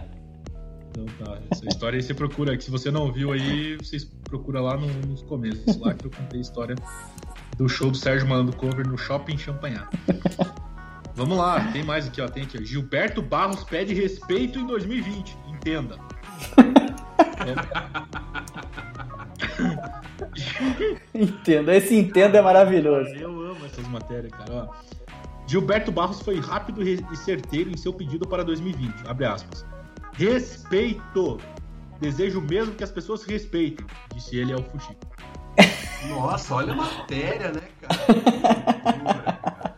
[0.89, 4.59] Então tá, essa história aí você procura, que se você não viu aí, vocês procura
[4.61, 6.75] lá no, nos começos, lá que eu contei a história
[7.57, 9.89] do show do Sérgio Malandro Cover no Shopping Champanhar.
[11.15, 12.63] Vamos lá, tem mais aqui, ó, tem aqui, ó.
[12.63, 15.97] Gilberto Barros pede respeito em 2020, entenda.
[21.13, 23.09] Entendo, esse entendo é maravilhoso.
[23.15, 24.53] Eu amo essas matérias, cara.
[24.53, 24.73] Ó.
[25.47, 29.07] Gilberto Barros foi rápido e certeiro em seu pedido para 2020.
[29.07, 29.65] Abre aspas.
[30.13, 31.39] Respeito.
[31.99, 35.09] Desejo mesmo que as pessoas respeitem, disse ele ao Fuxico.
[36.07, 38.05] Nossa, olha a matéria, né, cara?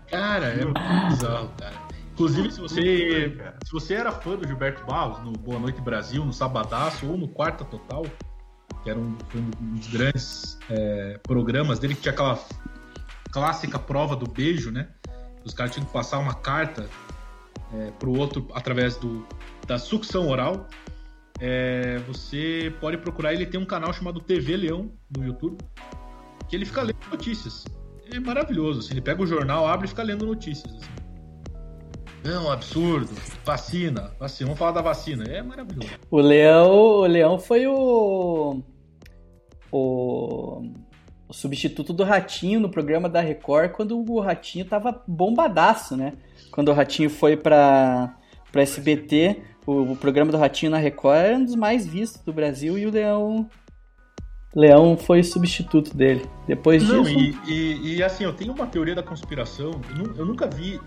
[0.09, 1.73] cara, é muito bizarro, cara.
[2.13, 6.31] Inclusive, se você, se você era fã do Gilberto Barros no Boa Noite Brasil, no
[6.31, 8.03] Sabadaço ou no Quarta Total,
[8.83, 12.39] que era um, um dos grandes é, programas dele, que tinha aquela
[13.31, 14.89] clássica prova do beijo, né?
[15.43, 16.87] Os caras tinham que passar uma carta
[17.73, 19.25] é, pro outro através do,
[19.65, 20.67] da sucção oral.
[21.43, 25.57] É, você pode procurar, ele tem um canal chamado TV Leão no YouTube,
[26.47, 27.65] que ele fica lendo notícias.
[28.13, 28.79] É maravilhoso.
[28.79, 30.71] Assim, ele pega o jornal, abre e fica lendo notícias.
[30.71, 31.01] Assim.
[32.23, 33.09] Não, absurdo.
[33.43, 34.47] Vacina, vacina.
[34.47, 35.23] Vamos falar da vacina.
[35.23, 35.89] É maravilhoso.
[36.11, 38.61] O Leão, o Leão foi o,
[39.71, 40.61] o,
[41.27, 46.13] o substituto do Ratinho no programa da Record quando o Ratinho tava bombadaço, né?
[46.51, 48.15] Quando o Ratinho foi para
[48.51, 52.33] para SBT, o, o, programa do Ratinho na Record era um dos mais vistos do
[52.33, 53.49] Brasil e o Leão
[54.55, 56.25] Leão foi substituto dele.
[56.45, 57.17] Depois Não, disso.
[57.47, 59.71] E, e, e, assim, eu tenho uma teoria da conspiração.
[59.97, 60.79] Eu, eu, nunca vi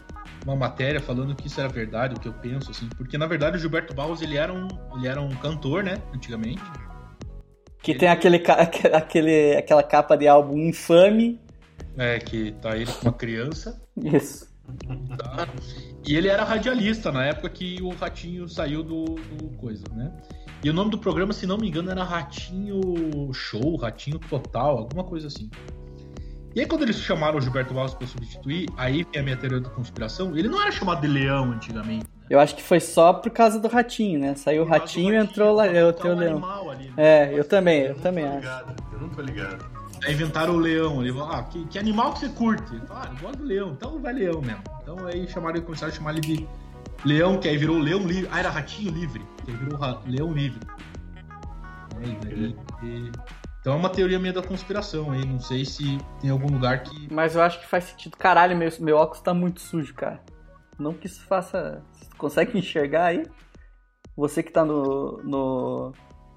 [0.45, 2.89] uma matéria falando que isso era verdade, o que eu penso, assim.
[2.97, 5.97] Porque na verdade o Gilberto Barros ele era um, ele era um cantor, né?
[6.15, 6.63] Antigamente.
[7.83, 8.01] Que ele...
[8.01, 8.43] tem aquele,
[8.93, 11.41] aquele, aquela capa de álbum infame.
[11.97, 13.81] É, que tá ele com uma criança.
[13.97, 14.54] Isso.
[15.17, 15.49] Tá?
[16.07, 20.13] E ele era radialista na época que o Ratinho saiu do, do coisa, né?
[20.63, 22.81] E o nome do programa, se não me engano, era Ratinho
[23.33, 25.51] Show, Ratinho Total, alguma coisa assim.
[26.55, 29.61] E aí, quando eles chamaram o Gilberto Barros para substituir, aí vem a minha teoria
[29.61, 30.37] da conspiração.
[30.37, 32.05] Ele não era chamado de Leão antigamente.
[32.05, 32.27] Né?
[32.31, 34.35] Eu acho que foi só por causa do Ratinho, né?
[34.37, 36.71] Saiu o Ratinho e entrou lá, eu o Leão.
[36.71, 36.93] Ali, né?
[36.97, 38.37] É, eu também, eu, eu também acho.
[38.37, 39.74] Ligado, eu não tô ligado.
[40.05, 41.03] Aí inventaram o leão.
[41.03, 42.75] Ele falou, ah, que, que animal que você curte?
[42.75, 43.71] Ele falou, ah, eu gosto do leão.
[43.73, 44.63] Então vai leão mesmo.
[44.83, 46.49] Então aí chamaram, começaram a chamar ele de
[47.05, 48.29] Leão, que aí virou Leão Livre.
[48.33, 50.61] Ah, era Ratinho Livre, que aí virou Leão Livre.
[52.01, 53.13] É, e,
[53.61, 55.25] então é uma teoria meio da conspiração aí.
[55.25, 57.13] Não sei se tem algum lugar que.
[57.13, 58.17] Mas eu acho que faz sentido.
[58.17, 60.21] Caralho, meu, meu óculos tá muito sujo, cara.
[60.79, 61.83] Não que isso faça.
[61.93, 63.23] Você consegue enxergar aí?
[64.17, 65.93] Você que tá no, no,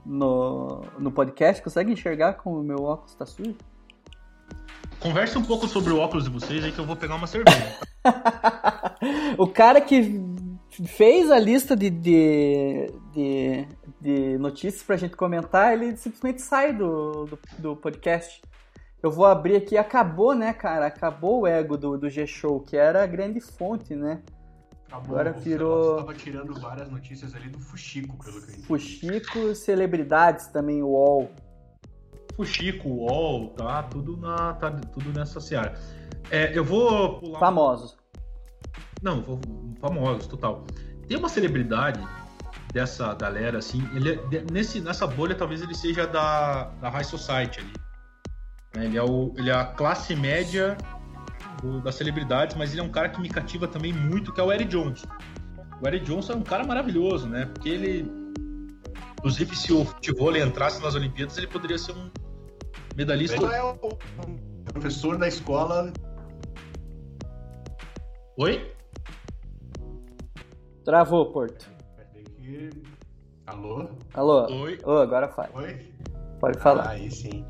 [0.07, 3.55] no, no podcast, consegue enxergar como o meu óculos tá sujo?
[4.99, 7.77] Converse um pouco sobre o óculos de vocês aí que eu vou pegar uma cerveja.
[9.37, 10.19] o cara que
[10.85, 13.67] fez a lista de, de, de,
[14.01, 18.41] de notícias pra gente comentar, ele simplesmente sai do, do, do, podcast.
[19.03, 20.87] Eu vou abrir aqui, acabou, né, cara?
[20.87, 24.21] Acabou o ego do, do G-Show, que era a grande fonte, né?
[24.97, 25.95] Acabou, Agora virou.
[25.95, 28.67] Você tava tirando várias notícias ali do Fuxico, pelo que eu entendi.
[28.67, 31.31] Fuxico, celebridades também, o UOL.
[32.35, 33.83] Fuxico, UOL, tá?
[33.83, 35.79] Tudo, na, tá, tudo nessa seara.
[36.31, 37.39] É, eu vou pular.
[37.39, 37.97] Famosos.
[39.01, 39.23] Não,
[39.79, 40.65] famosos, total.
[41.07, 42.01] Tem uma celebridade
[42.73, 47.59] dessa galera, assim, ele é, nesse, nessa bolha talvez ele seja da, da High Society
[47.59, 48.85] ali.
[48.85, 50.77] Ele é, o, ele é a classe média
[51.61, 54.43] do, das celebridades, mas ele é um cara que me cativa também muito, que é
[54.43, 55.07] o Eric Johnson.
[55.81, 57.45] O Eric Johnson é um cara maravilhoso, né?
[57.45, 58.11] Porque ele,
[59.17, 62.09] inclusive, se o futebol entrasse nas Olimpíadas, ele poderia ser um
[62.95, 63.35] medalhista.
[63.35, 63.75] Ele é o
[64.73, 65.91] professor da escola.
[68.37, 68.71] Oi?
[70.83, 71.69] Travou, Porto.
[73.45, 73.89] Alô?
[74.13, 74.63] Alô?
[74.63, 74.79] Oi?
[74.83, 75.53] Oh, agora faz.
[75.53, 75.91] Oi?
[76.39, 76.89] Pode falar.
[76.89, 77.45] Aí sim.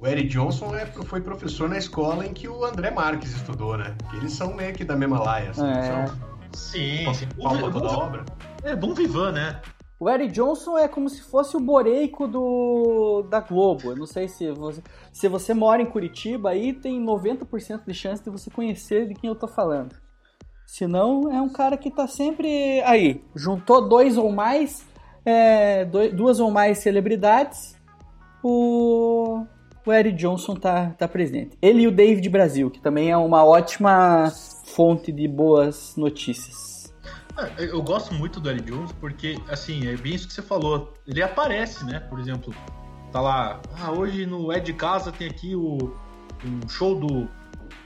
[0.00, 3.94] O Eric Johnson é, foi professor na escola em que o André Marques estudou, né?
[4.10, 5.82] Que eles são meio que da mesma laia, assim, é.
[5.82, 6.16] são?
[6.54, 7.28] Sim, sim.
[7.40, 8.24] Palma da obra.
[8.64, 9.60] É, bom vivan, né?
[9.98, 13.90] O Eric Johnson é como se fosse o Boreico do da Globo.
[13.90, 14.82] Eu não sei se você,
[15.12, 19.28] se você mora em Curitiba, aí tem 90% de chance de você conhecer de quem
[19.28, 19.94] eu tô falando.
[20.64, 23.22] Se não, é um cara que tá sempre aí.
[23.34, 24.86] Juntou dois ou mais,
[25.26, 27.76] é, dois, duas ou mais celebridades,
[28.42, 29.44] o,
[29.84, 31.56] o Eric Johnson tá, tá presente.
[31.60, 34.30] Ele e o David Brasil, que também é uma ótima
[34.64, 36.92] fonte de boas notícias.
[37.58, 40.92] É, eu gosto muito do Eric Johnson porque, assim, é bem isso que você falou.
[41.06, 42.00] Ele aparece, né?
[42.00, 42.54] Por exemplo,
[43.10, 47.28] tá lá, ah, hoje no É de Casa tem aqui o, o show do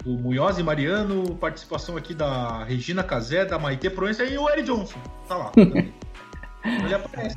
[0.05, 4.64] do Munhoz e Mariano, participação aqui da Regina Casé, da Maite Proença e o Eric
[4.64, 4.99] Johnson.
[5.26, 5.53] Tá lá.
[5.57, 7.36] ele aparece.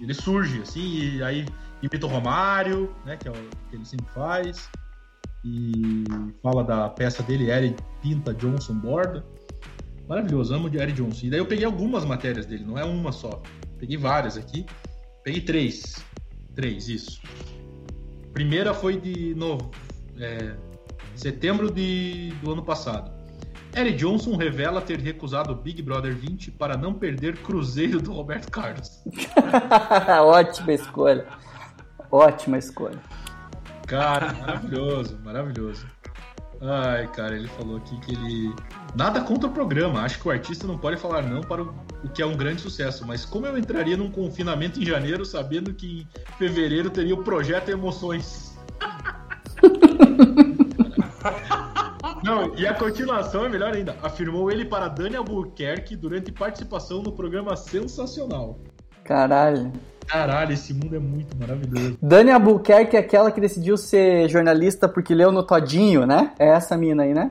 [0.00, 1.46] ele surge, assim, e aí
[1.82, 3.16] imita o Romário, né?
[3.16, 4.68] Que é o que ele sempre faz.
[5.44, 6.04] E
[6.42, 9.24] fala da peça dele, Eric Pinta Johnson Borda.
[10.08, 11.26] Maravilhoso, amo de Eric Johnson.
[11.26, 13.42] E daí eu peguei algumas matérias dele, não é uma só.
[13.78, 14.64] Peguei várias aqui.
[15.22, 16.04] Peguei três.
[16.54, 17.20] Três, isso.
[18.32, 19.70] Primeira foi de no,
[20.18, 20.54] é,
[21.14, 23.12] setembro de, do ano passado.
[23.76, 28.50] Eric Johnson revela ter recusado o Big Brother 20 para não perder Cruzeiro do Roberto
[28.50, 29.02] Carlos.
[30.24, 31.26] Ótima escolha.
[32.10, 32.98] Ótima escolha.
[33.86, 35.86] Cara, maravilhoso, maravilhoso.
[36.60, 38.54] Ai, cara, ele falou aqui que ele.
[38.96, 41.74] Nada contra o programa, acho que o artista não pode falar não para o,
[42.12, 46.00] que é um grande sucesso, mas como eu entraria num confinamento em janeiro sabendo que
[46.00, 48.58] em fevereiro teria o projeto Emoções?
[52.22, 53.96] Não, e a continuação é melhor ainda.
[54.02, 58.60] Afirmou ele para Dani Albuquerque durante participação no programa Sensacional.
[59.08, 59.72] Caralho.
[60.06, 61.96] Caralho, esse mundo é muito maravilhoso.
[62.02, 66.34] Dani Albuquerque é aquela que decidiu ser jornalista porque leu no Todinho, né?
[66.38, 67.30] É essa mina aí, né?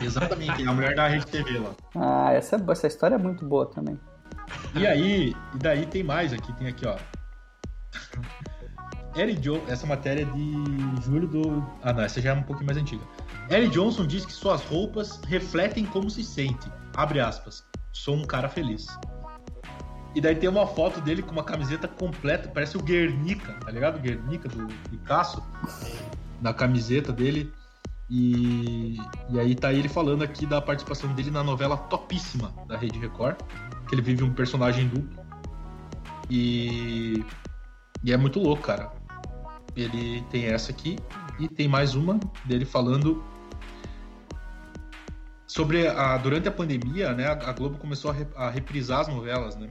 [0.00, 1.70] Exatamente, é a mulher da Rede TV lá.
[1.94, 3.98] Ah, essa, é essa história é muito boa também.
[4.74, 6.96] E aí, e daí tem mais aqui, tem aqui, ó.
[9.16, 11.64] Eric Johnson, essa matéria é de julho do.
[11.84, 13.04] Ah, não, essa já é um pouquinho mais antiga.
[13.48, 16.68] Eric Johnson diz que suas roupas refletem como se sente.
[16.96, 17.64] Abre aspas.
[17.92, 18.88] Sou um cara feliz.
[20.14, 23.96] E daí tem uma foto dele com uma camiseta completa, parece o Guernica, tá ligado?
[23.96, 25.42] O Guernica do Picasso,
[26.40, 27.52] na camiseta dele.
[28.08, 28.98] E,
[29.30, 33.36] e aí tá ele falando aqui da participação dele na novela topíssima da Rede Record,
[33.88, 35.24] que ele vive um personagem duplo.
[36.30, 37.24] E,
[38.04, 38.92] e é muito louco, cara.
[39.74, 40.96] Ele tem essa aqui
[41.40, 43.24] e tem mais uma dele falando
[45.54, 47.28] sobre a durante a pandemia, né?
[47.28, 49.70] A Globo começou a, re, a reprisar as novelas, né?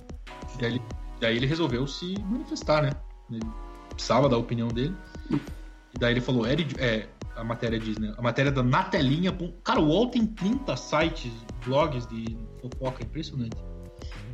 [0.57, 0.81] Daí ele,
[1.19, 2.91] daí ele resolveu se manifestar, né?
[3.29, 3.41] Ele
[3.89, 4.95] precisava da opinião dele.
[5.29, 8.13] E daí ele falou, é, a matéria diz, né?
[8.17, 9.38] A matéria da Natelinha.
[9.61, 11.34] Cara, o UOL tem 30 sites,
[11.65, 13.57] blogs de fofoca, impressionante.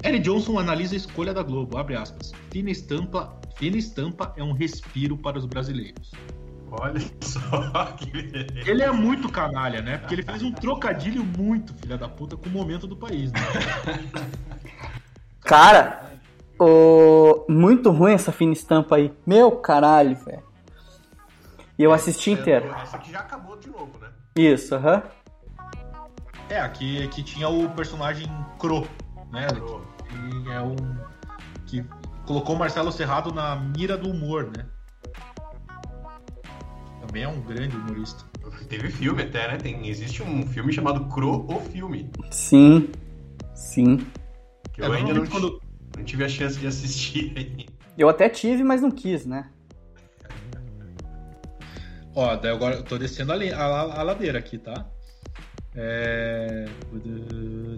[0.03, 2.31] Eric Johnson analisa a escolha da Globo, abre aspas.
[2.51, 6.11] Fina estampa, fina estampa é um respiro para os brasileiros.
[6.71, 8.11] Olha só que
[8.69, 9.97] Ele é muito canalha, né?
[9.97, 13.39] Porque ele fez um trocadilho muito, filha da puta, com o momento do país, né?
[15.41, 16.11] Cara,
[16.59, 17.45] o...
[17.49, 19.11] muito ruim essa fina estampa aí.
[19.25, 20.43] Meu caralho, velho.
[21.77, 22.73] E eu assisti inteiro.
[22.75, 24.09] Essa aqui já acabou de novo, né?
[24.35, 24.95] Isso, aham.
[24.95, 25.19] Uhum.
[26.49, 28.87] É, aqui, aqui tinha o personagem Cro,
[29.31, 29.47] né?
[29.47, 29.85] Cro.
[30.09, 30.75] Que é um.
[31.65, 31.85] que
[32.25, 34.65] colocou o Marcelo Serrado na mira do humor, né?
[37.09, 38.23] Também é um grande humorista.
[38.67, 39.57] Teve filme até, né?
[39.57, 42.07] Tem, existe um filme chamado Cro, o filme.
[42.29, 42.87] Sim.
[43.55, 44.05] Sim.
[44.71, 45.59] Que eu é, ainda não, quando...
[45.97, 47.65] não tive a chance de assistir aí.
[47.97, 49.49] Eu até tive, mas não quis, né?
[52.13, 54.85] Ó, daí agora eu tô descendo a, a, a ladeira aqui, tá?
[55.73, 56.65] É...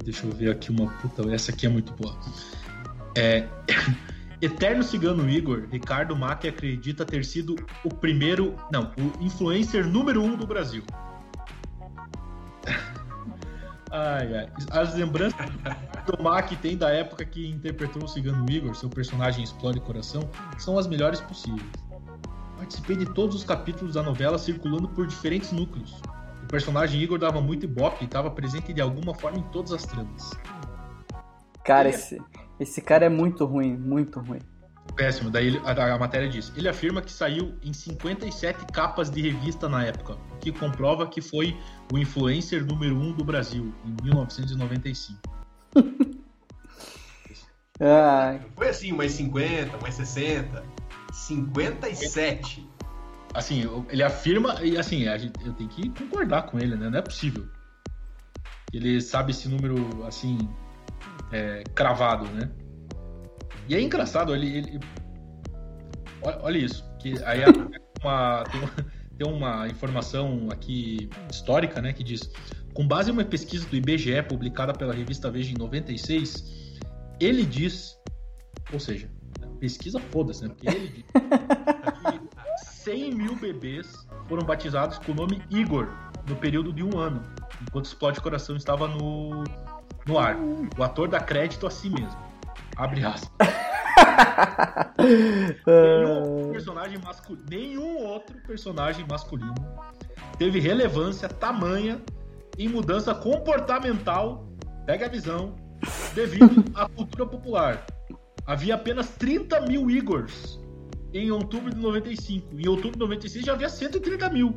[0.04, 1.34] Deixa eu ver aqui uma puta.
[1.34, 2.20] Essa aqui é muito boa.
[3.18, 3.48] É...
[4.42, 8.56] Eterno Cigano Igor, Ricardo Mack acredita ter sido o primeiro.
[8.72, 10.84] Não, o influencer número um do Brasil.
[13.92, 14.50] ai, ai.
[14.72, 19.44] As lembranças que o Mack tem da época que interpretou o Cigano Igor, seu personagem
[19.44, 20.28] Explode Coração,
[20.58, 21.62] são as melhores possíveis.
[22.58, 26.02] Participei de todos os capítulos da novela circulando por diferentes núcleos.
[26.44, 29.84] O personagem Igor dava muito ibope e estava presente de alguma forma em todas as
[29.84, 30.32] tramas.
[31.64, 32.20] Cara, esse,
[32.62, 34.40] esse cara é muito ruim, muito ruim.
[34.96, 35.32] Péssimo.
[35.32, 39.68] Daí ele, a, a, matéria diz: ele afirma que saiu em 57 capas de revista
[39.68, 41.58] na época, o que comprova que foi
[41.92, 45.20] o influencer número um do Brasil em 1995.
[47.82, 48.40] ah.
[48.56, 50.64] Foi assim, umas 50, umas 60,
[51.12, 52.70] 57.
[53.34, 56.90] Assim, ele afirma, e assim, eu tenho que concordar com ele, né?
[56.90, 57.48] Não é possível.
[58.74, 60.38] Ele sabe esse número, assim,
[61.32, 62.50] é, cravado, né?
[63.68, 64.80] E é engraçado, ele, ele
[66.22, 67.40] olha isso, que aí
[68.02, 68.72] uma, tem, uma,
[69.18, 72.30] tem uma informação aqui histórica, né, que diz,
[72.74, 76.80] com base em uma pesquisa do IBGE publicada pela revista Veja em 96,
[77.20, 77.98] ele diz,
[78.74, 79.10] ou seja,
[79.60, 85.42] pesquisa foda-se, né, porque ele diz que 100 mil bebês foram batizados com o nome
[85.50, 85.88] Igor
[86.28, 87.22] no período de um ano,
[87.62, 89.44] enquanto Explode Coração estava no,
[90.06, 90.36] no ar.
[90.78, 92.18] O ator dá crédito a si mesmo.
[92.76, 93.30] Abre aspas.
[95.68, 99.54] nenhum, personagem masculino, nenhum outro personagem masculino
[100.38, 102.02] teve relevância tamanha
[102.58, 104.48] em mudança comportamental,
[104.86, 105.56] pega a visão,
[106.14, 107.86] devido à cultura popular.
[108.46, 110.60] havia apenas 30 mil Igors
[111.14, 112.60] em outubro de 95.
[112.60, 114.56] Em outubro de 96 já havia 130 mil.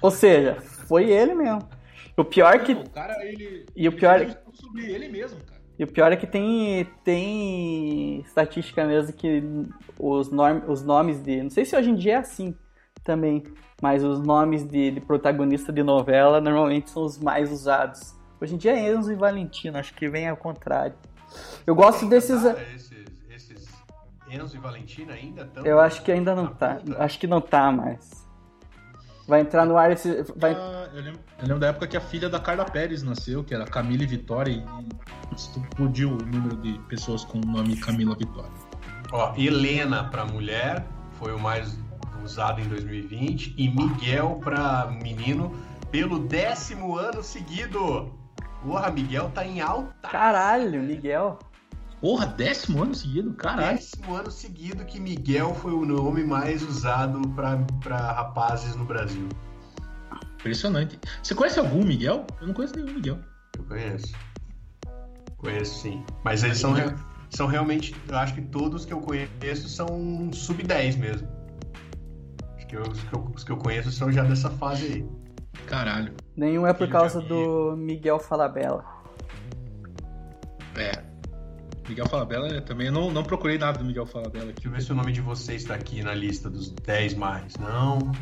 [0.00, 1.68] Ou seja, foi ele mesmo.
[2.18, 2.72] O pior é que.
[2.72, 3.64] O cara, ele.
[3.76, 5.60] E o pior ele sobre ele mesmo, cara.
[5.78, 9.40] E o pior é que tem, tem estatística mesmo que
[9.96, 11.40] os, norm, os nomes de.
[11.40, 12.56] Não sei se hoje em dia é assim
[13.04, 13.44] também,
[13.80, 18.16] mas os nomes de, de protagonista de novela normalmente são os mais usados.
[18.40, 20.96] Hoje em dia é Enzo e Valentino, acho que vem ao contrário.
[21.64, 22.44] Eu gosto desses.
[22.44, 22.90] Esses,
[23.30, 23.68] esses
[24.28, 25.64] Enzo e Valentina ainda estão.
[25.64, 26.80] Eu acho que ainda não tá.
[26.98, 28.17] Acho que não tá mais.
[29.28, 30.24] Vai entrar no ar esse.
[30.34, 30.54] Vai...
[30.54, 33.54] Ah, eu, lembro, eu, lembro, da época que a filha da Carla Pérez nasceu, que
[33.54, 38.50] era Camila Vitória, e explodiu o número de pessoas com o nome Camila Vitória.
[39.12, 40.86] Ó, Helena para mulher
[41.18, 41.78] foi o mais
[42.24, 45.52] usado em 2020 e Miguel para menino
[45.90, 48.10] pelo décimo ano seguido.
[48.62, 50.08] Porra, Miguel tá em alta.
[50.08, 51.38] Caralho, Miguel.
[52.00, 53.32] Porra, décimo ano seguido?
[53.34, 53.76] Caralho.
[53.76, 59.28] Décimo ano seguido que Miguel foi o nome mais usado para rapazes no Brasil.
[60.34, 60.98] Impressionante.
[61.22, 62.24] Você conhece algum Miguel?
[62.40, 63.18] Eu não conheço nenhum Miguel.
[63.56, 64.14] Eu conheço.
[65.38, 66.04] Conheço sim.
[66.24, 66.74] Mas eles são,
[67.30, 67.94] são realmente.
[68.08, 71.28] Eu acho que todos que eu conheço são sub-10 mesmo.
[72.56, 75.08] Acho que eu, os, que eu, os que eu conheço são já dessa fase aí.
[75.66, 76.14] Caralho.
[76.36, 78.84] Nenhum é por causa do Miguel Falabella.
[80.76, 81.07] É.
[81.88, 82.88] Miguel Falabella também.
[82.88, 84.62] Eu não, não procurei nada do Miguel Falabella aqui.
[84.62, 87.56] Deixa eu ver se o nome de vocês está aqui na lista dos 10 mais.
[87.56, 88.12] Não.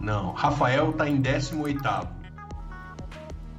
[0.00, 0.32] Não.
[0.32, 1.78] Rafael tá em 18.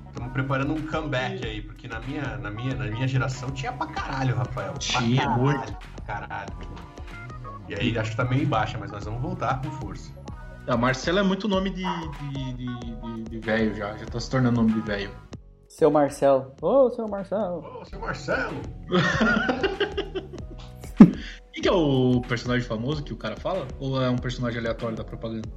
[0.08, 3.88] Estamos preparando um comeback aí, porque na minha, na minha, na minha geração tinha pra
[3.88, 4.74] caralho, Rafael.
[4.74, 5.78] Tinha pra caralho, muito.
[6.06, 6.54] Pra caralho.
[7.68, 10.12] E aí acho que tá meio baixa, mas nós vamos voltar com força.
[10.68, 13.96] A Marcela é muito nome de, de, de, de velho já.
[13.98, 15.12] Já tá se tornando nome de velho.
[15.76, 16.56] Seu Marcelo.
[16.62, 17.60] Ô, oh, seu Marcelo.
[17.60, 18.62] Ô, oh, seu Marcelo.
[21.52, 23.68] Quem que é o personagem famoso que o cara fala?
[23.78, 25.50] Ou é um personagem aleatório da propaganda?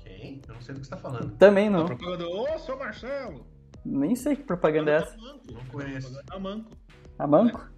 [0.00, 0.42] Quem?
[0.46, 1.34] Eu não sei do que você tá falando.
[1.38, 1.86] Também não.
[1.86, 3.46] Propaganda, ô, oh, seu Marcelo.
[3.86, 5.16] Nem sei que propaganda é essa.
[5.16, 5.46] Manco.
[5.50, 6.20] Não conheço.
[6.30, 6.70] A Manco.
[7.18, 7.70] A Manco?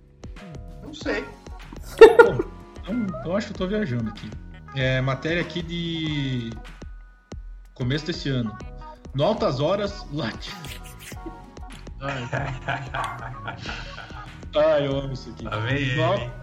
[0.83, 1.23] Não sei.
[2.85, 4.29] Bom, então, eu acho que eu tô viajando aqui.
[4.75, 6.51] É, matéria aqui de
[7.75, 8.59] começo desse ano.
[9.15, 10.92] No Altas Horas, Latino.
[14.57, 14.87] Ai.
[14.87, 15.45] Eu amo isso aqui.
[15.45, 16.43] Tá no,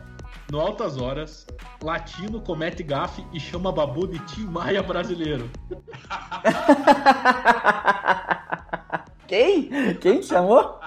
[0.52, 1.46] no Altas Horas,
[1.84, 5.48] Latino comete gafe e chama Babu de Tim Maia brasileiro.
[9.28, 9.94] Quem?
[9.96, 10.80] Quem chamou?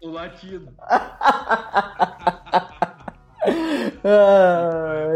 [0.00, 0.74] O Latino.
[4.04, 5.06] Ah,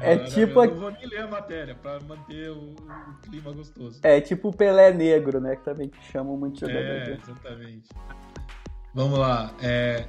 [0.00, 0.64] é tipo.
[0.64, 4.00] Eu não vou nem ler a matéria pra manter o, o, clima gostoso.
[4.02, 5.56] É tipo o Pelé Negro, né?
[5.56, 6.80] Que também chamam muito jogador.
[6.80, 7.88] É, exatamente.
[8.94, 9.52] Vamos lá.
[9.62, 10.06] É,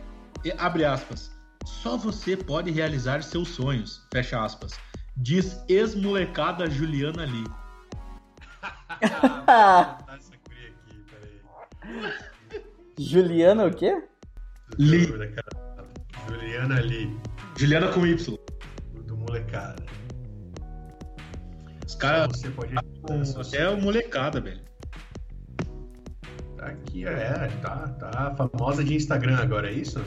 [0.58, 1.32] abre aspas.
[1.66, 4.06] Só você pode realizar seus sonhos.
[4.12, 4.74] Fecha aspas.
[5.16, 7.46] Diz ex-molecada Juliana Lee.
[12.98, 14.04] Juliana o quê?
[14.78, 15.08] Lee.
[16.28, 17.33] Juliana Lee.
[17.58, 18.38] Juliana com Y.
[19.06, 19.84] Do molecada.
[21.86, 22.38] Os caras.
[22.38, 22.74] Você pode.
[22.76, 24.62] Até o molecada, velho.
[26.58, 27.48] Tá aqui, é.
[27.62, 30.04] Tá, tá famosa de Instagram agora, é isso?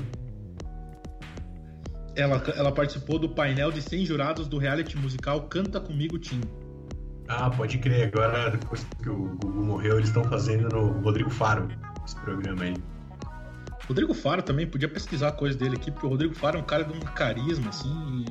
[2.15, 6.41] Ela, ela participou do painel de 100 jurados do reality musical Canta Comigo Tim.
[7.29, 8.09] Ah, pode crer.
[8.09, 11.69] Agora, depois que o Gugu morreu, eles estão fazendo no Rodrigo Faro
[12.05, 12.75] esse programa aí.
[13.89, 16.85] Rodrigo Faro também, podia pesquisar coisa dele aqui, porque o Rodrigo Faro é um cara
[16.85, 18.25] de um carisma, assim.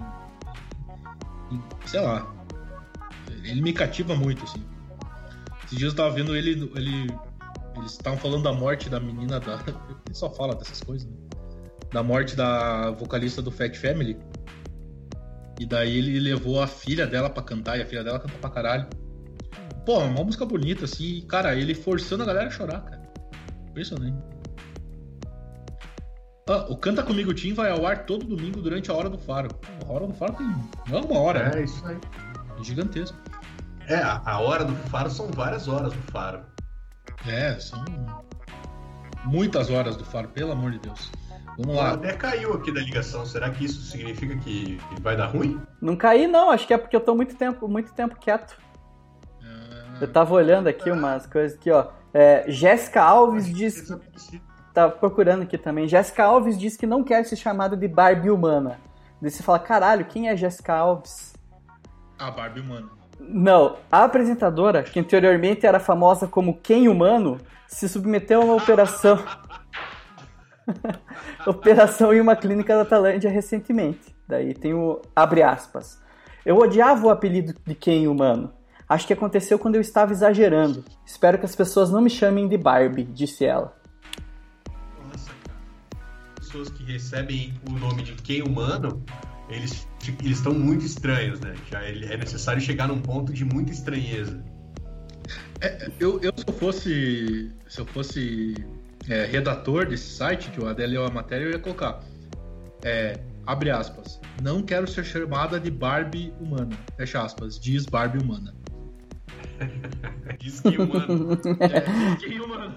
[1.51, 2.33] E, e, sei lá.
[3.43, 4.63] Ele me cativa muito, assim.
[5.65, 6.71] Esses dias eu tava vendo ele.
[6.75, 7.07] ele
[7.77, 9.55] eles estavam falando da morte da menina da.
[10.07, 11.17] Ele só fala dessas coisas, né?
[11.91, 14.17] Da morte da vocalista do Fat Family.
[15.59, 18.49] E daí ele levou a filha dela para cantar, e a filha dela canta pra
[18.49, 18.87] caralho.
[19.85, 23.01] Pô, uma música bonita, assim, e, cara, ele forçando a galera a chorar, cara.
[23.69, 24.34] Impressionante.
[26.47, 29.49] Ah, o Canta Comigo Tim vai ao ar todo domingo durante a Hora do Faro.
[29.87, 30.45] A Hora do Faro tem.
[30.87, 31.63] Não é uma hora, É, né?
[31.63, 31.97] isso aí.
[32.59, 33.17] É gigantesco.
[33.87, 36.41] É, a, a hora do Faro são várias horas do Faro.
[37.27, 37.83] É, são
[39.23, 41.11] muitas horas do Faro, pelo amor de Deus.
[41.57, 41.93] Vamos lá.
[41.93, 43.25] Até caiu aqui da ligação.
[43.25, 45.59] Será que isso significa que vai dar ruim?
[45.81, 46.51] Não caí, não.
[46.51, 48.55] Acho que é porque eu tô muito tempo, muito tempo quieto.
[49.41, 51.87] Ah, Eu tava olhando aqui umas coisas aqui, ó.
[52.13, 54.41] É, Jéssica Alves diz que.
[54.75, 55.87] Tá procurando aqui também.
[55.87, 58.77] Jéssica Alves diz que não quer ser chamada de Barbie humana.
[59.21, 61.33] Daí você fala, caralho, quem é Jéssica Alves?
[62.19, 62.89] A Barbie humana.
[63.17, 69.17] Não, a apresentadora, que anteriormente era famosa como Quem Humano, se submeteu a uma operação.
[71.47, 74.13] operação em uma clínica da Tailândia recentemente.
[74.27, 75.97] Daí tem o abre aspas.
[76.45, 78.51] Eu odiava o apelido de Ken humano.
[78.89, 80.83] Acho que aconteceu quando eu estava exagerando.
[81.05, 83.84] Espero que as pessoas não me chamem de Barbie, disse ela.
[86.55, 89.03] Pessoas que recebem o nome de Ken humano,
[89.49, 89.85] eles
[90.23, 91.53] eles estão muito estranhos, né?
[91.69, 94.41] Já é necessário chegar num ponto de muita estranheza.
[95.59, 98.55] É, eu, eu, se eu fosse, se eu fosse
[99.09, 102.01] é, redator desse site, que o Adé leu a matéria, eu ia colocar.
[102.85, 104.21] É, abre aspas.
[104.41, 106.77] Não quero ser chamada de Barbie humana.
[106.95, 107.59] Fecha aspas.
[107.59, 108.55] Diz Barbie humana.
[110.39, 111.37] diz que humano.
[111.59, 111.79] é,
[112.15, 112.75] diz que humano.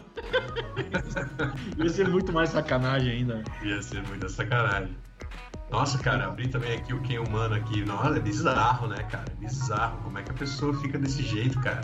[1.78, 3.42] Ia ser muito mais sacanagem ainda.
[3.62, 4.96] Ia ser muita sacanagem.
[5.70, 7.84] Nossa, cara, abri também aqui o quem humano aqui.
[7.84, 9.24] Nossa, é bizarro, né, cara?
[9.30, 9.98] É bizarro.
[10.02, 11.82] Como é que a pessoa fica desse jeito, cara?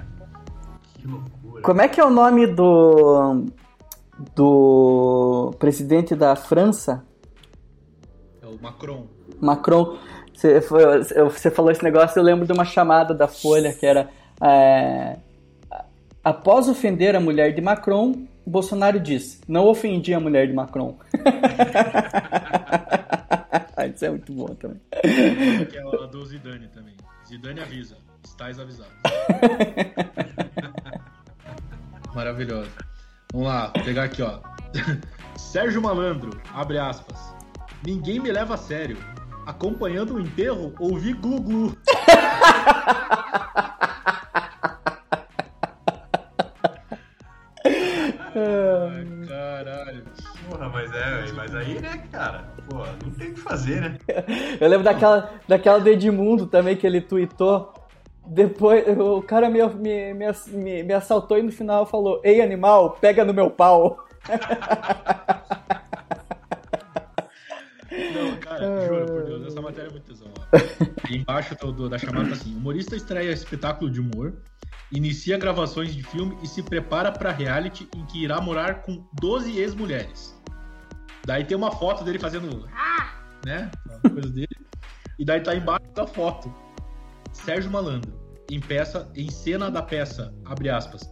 [0.95, 1.62] Que loucura.
[1.62, 3.45] Como é que é o nome do
[4.34, 7.05] do presidente da França?
[8.40, 9.07] É o Macron.
[9.40, 9.99] Macron.
[10.32, 14.11] Você, foi, você falou esse negócio, eu lembro de uma chamada da Folha que era
[14.43, 15.16] é,
[16.22, 20.99] após ofender a mulher de Macron, Bolsonaro disse: não ofendi a mulher de Macron.
[23.95, 24.80] Isso é muito bom também.
[25.62, 26.97] Aquela do Zidane também.
[27.26, 27.97] Zidane avisa.
[28.24, 28.95] Estais avisados.
[32.14, 32.70] Maravilhoso.
[33.32, 34.41] Vamos lá, vou pegar aqui, ó.
[35.37, 37.35] Sérgio Malandro, abre aspas.
[37.85, 38.97] Ninguém me leva a sério.
[39.47, 41.76] Acompanhando o enterro, ouvi glu-glu.
[50.64, 52.44] Porra, mas é, mas aí, né, cara?
[52.68, 53.98] Pô, não tem o que fazer, né?
[54.60, 57.74] Eu lembro daquela, daquela do Edmundo também que ele tweetou.
[58.26, 63.24] Depois, o cara me, me, me, me assaltou e no final falou: Ei, animal, pega
[63.24, 64.06] no meu pau.
[68.14, 70.28] Não, cara, juro por Deus, essa matéria é muito tesão.
[71.10, 74.32] embaixo do, do, da chamada tá assim: humorista estreia espetáculo de humor,
[74.90, 79.58] inicia gravações de filme e se prepara para reality em que irá morar com 12
[79.58, 80.34] ex-mulheres.
[81.27, 82.68] Daí tem uma foto dele fazendo.
[83.47, 83.70] né?
[84.03, 84.49] Coisa dele.
[85.18, 86.53] E daí tá embaixo da foto.
[87.33, 88.12] Sério Malandro,
[88.51, 91.03] em peça, em cena da peça, abre aspas.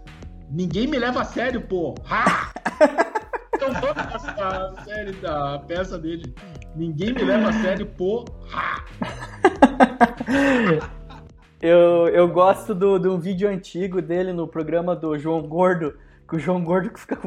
[0.51, 1.95] Ninguém me leva a sério, pô!
[2.09, 2.53] Ha!
[3.55, 3.71] Então
[4.39, 6.35] a série da peça dele.
[6.75, 8.25] Ninguém me leva a sério, pô!
[8.53, 8.85] Ha!
[11.61, 15.95] Eu, eu gosto de um vídeo antigo dele no programa do João Gordo,
[16.37, 17.19] o João Gordo fica,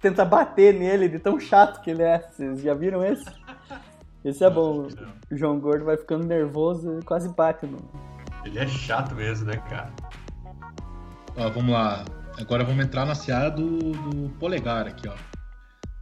[0.00, 2.18] tenta bater nele de tão chato que ele é.
[2.18, 3.24] Vocês já viram esse?
[4.24, 4.86] Esse é bom.
[5.30, 7.78] O João Gordo vai ficando nervoso e quase bate no,
[8.44, 9.92] ele é chato mesmo, né, cara?
[11.36, 12.04] Ó, vamos lá.
[12.38, 15.14] Agora vamos entrar na seara do, do polegar aqui, ó.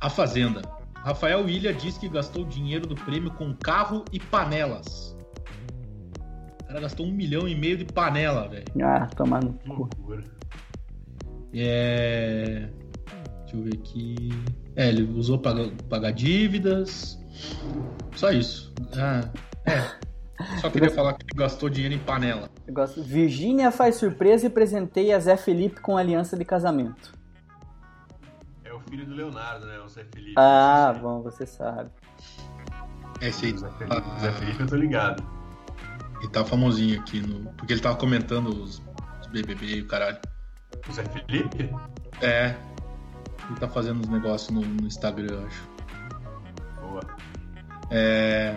[0.00, 0.62] A Fazenda.
[0.96, 5.16] Rafael Ilha diz que gastou dinheiro do prêmio com carro e panelas.
[6.62, 8.64] O cara gastou um milhão e meio de panela, velho.
[8.82, 9.88] Ah, tomar no cu.
[11.55, 12.68] É.
[13.40, 14.28] Deixa eu ver aqui.
[14.76, 17.18] É, ele usou pagar, pagar dívidas.
[18.14, 18.72] Só isso.
[18.96, 19.28] Ah,
[19.66, 20.01] é.
[20.61, 22.48] Só queria falar que gastou dinheiro em panela.
[22.66, 23.03] Eu gosto.
[23.03, 27.12] Virgínia faz surpresa e presenteia Zé Felipe com aliança de casamento.
[28.64, 29.78] É o filho do Leonardo, né?
[29.80, 30.34] O Zé Felipe.
[30.36, 31.90] Ah, bom, você sabe.
[33.20, 33.59] É esse aí.
[33.59, 35.22] Zé Felipe, ah, Zé Felipe eu tô ligado.
[36.20, 37.53] Ele tá famosinho aqui no.
[37.55, 38.82] Porque ele tava comentando os,
[39.20, 40.18] os BBB e o caralho.
[40.88, 41.70] O Zé Felipe?
[42.20, 42.54] É.
[43.48, 45.68] Ele tá fazendo uns negócios no, no Instagram, eu acho.
[46.80, 47.00] Boa.
[47.90, 48.56] É.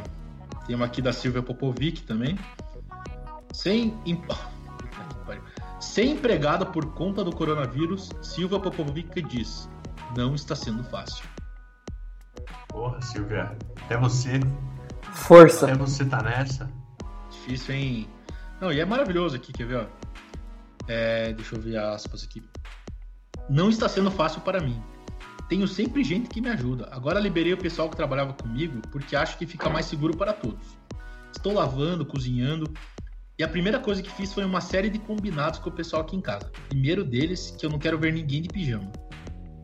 [0.65, 2.37] Tem uma aqui da Silvia Popovic também.
[3.51, 3.97] Sem,
[5.79, 9.69] Sem empregada por conta do coronavírus, Silvia Popovic diz:
[10.15, 11.25] Não está sendo fácil.
[12.69, 13.55] Porra, Silvia.
[13.83, 14.39] Até você.
[15.13, 15.65] Força.
[15.65, 16.69] Até você tá nessa.
[17.29, 18.09] Difícil, hein?
[18.61, 19.77] Não, e é maravilhoso aqui, quer ver?
[19.77, 20.02] Ó?
[20.87, 22.43] É, deixa eu ver aspas aqui.
[23.49, 24.81] Não está sendo fácil para mim.
[25.49, 26.87] Tenho sempre gente que me ajuda.
[26.91, 30.65] Agora liberei o pessoal que trabalhava comigo porque acho que fica mais seguro para todos.
[31.31, 32.71] Estou lavando, cozinhando.
[33.37, 36.15] E a primeira coisa que fiz foi uma série de combinados com o pessoal aqui
[36.15, 36.51] em casa.
[36.69, 38.91] Primeiro deles, que eu não quero ver ninguém de pijama.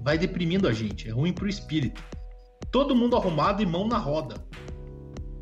[0.01, 2.03] Vai deprimindo a gente, é ruim pro espírito.
[2.71, 4.35] Todo mundo arrumado e mão na roda.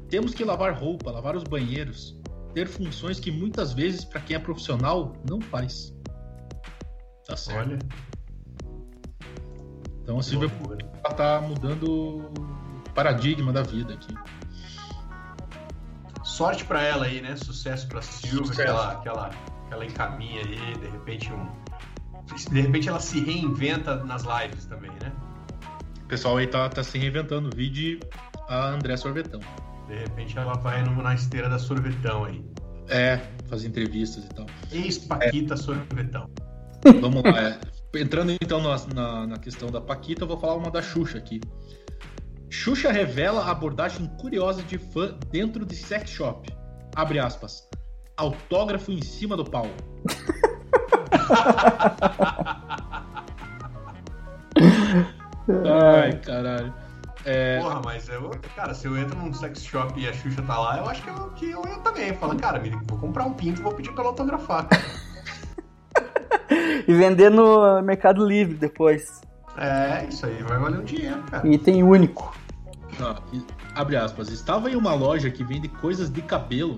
[0.10, 2.16] Temos que lavar roupa, lavar os banheiros,
[2.58, 5.93] ter funções que muitas vezes, para quem é profissional, não faz.
[7.28, 7.70] Tá certo.
[7.70, 7.80] Olha.
[10.01, 10.49] Então a Silvia
[11.03, 14.12] ela tá mudando o paradigma da vida aqui.
[16.24, 17.36] Sorte para ela aí, né?
[17.36, 21.68] Sucesso para Silvia, que ela, que, ela, que ela encaminha aí, de repente um
[22.49, 25.14] de repente ela se reinventa nas lives também, né?
[26.03, 27.55] O pessoal aí tá, tá se reinventando.
[27.55, 27.99] Vide
[28.49, 29.41] a André Sorvetão.
[29.88, 32.44] De repente ela vai no- na esteira da sorvetão aí.
[32.90, 33.18] É,
[33.48, 34.46] fazer entrevistas e tal.
[34.72, 36.30] Ex-Paquita Sorvetão.
[37.02, 37.42] Vamos lá.
[37.42, 37.60] é.
[37.96, 41.42] Entrando então na, na, na questão da Paquita, eu vou falar uma da Xuxa aqui.
[42.50, 46.50] Xuxa revela a abordagem curiosa de fã dentro de sex shop.
[46.96, 47.68] Abre aspas.
[48.16, 49.68] Autógrafo em cima do pau.
[55.66, 56.74] Ai, caralho.
[57.30, 60.58] É, Porra, mas eu, cara, se eu entro num sex shop e a Xuxa tá
[60.58, 62.14] lá, eu acho que eu, que eu, eu também.
[62.14, 64.68] Fala, cara, me- vou comprar um pinto e vou pedir pra ela autografar.
[66.88, 69.20] E vender no Mercado Livre depois.
[69.58, 71.46] É, isso aí vai valer um dinheiro, cara.
[71.46, 72.34] Item único.
[73.34, 73.44] e-
[73.76, 74.30] abre aspas.
[74.30, 76.78] Estava em uma loja que vende coisas de cabelo.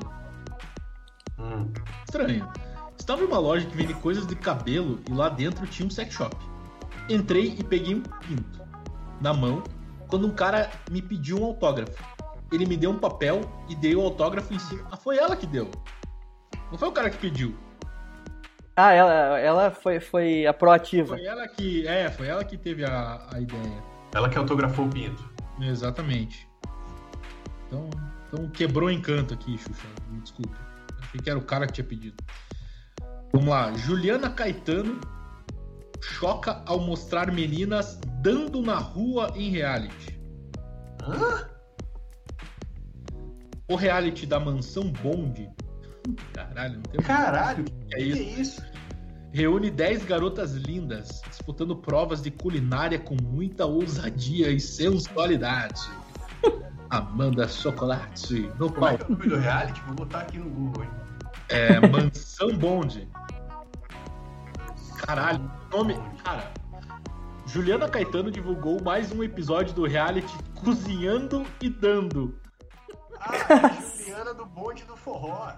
[1.37, 1.71] Hum.
[2.05, 2.49] Estranho.
[2.97, 6.15] Estava em uma loja que vende coisas de cabelo e lá dentro tinha um sex
[6.15, 6.35] shop.
[7.07, 8.59] Entrei e peguei um pinto
[9.21, 9.61] na mão
[10.09, 12.03] quando um cara me pediu um autógrafo.
[12.51, 14.87] Ele me deu um papel e dei o autógrafo em cima.
[14.91, 15.69] Ah, foi ela que deu.
[16.71, 17.55] Não foi o cara que pediu.
[18.75, 21.15] Ah, ela, ela foi, foi a proativa.
[21.15, 21.87] Foi ela que.
[21.87, 23.83] É, foi ela que teve a, a ideia.
[24.15, 25.29] Ela que autografou o pinto.
[25.61, 26.49] Exatamente.
[27.67, 27.89] Então,
[28.27, 29.87] então quebrou o encanto aqui, Xuxa.
[30.09, 30.55] Me desculpe.
[31.01, 32.15] Achei que era o cara que tinha pedido.
[33.31, 33.71] Vamos lá.
[33.73, 34.99] Juliana Caetano
[36.01, 40.19] choca ao mostrar meninas dando na rua em reality.
[41.03, 41.49] Hã?
[43.69, 45.49] O reality da mansão Bond.
[46.33, 48.17] Caralho, não tem Caralho, que, É que isso.
[48.17, 48.61] é isso?
[49.31, 55.81] Reúne 10 garotas lindas, disputando provas de culinária com muita ousadia e sensualidade.
[56.89, 59.81] Amanda Chocolate no Como é é o nome do reality?
[59.81, 60.89] Vou botar aqui no Google, hein?
[61.49, 63.07] É Mansão Bond.
[65.09, 65.95] Caralho, nome.
[66.23, 66.51] Cara,
[67.47, 72.39] Juliana Caetano divulgou mais um episódio do reality Cozinhando e Dando.
[73.19, 73.31] Ah,
[73.65, 75.51] a Juliana do bonde do forró.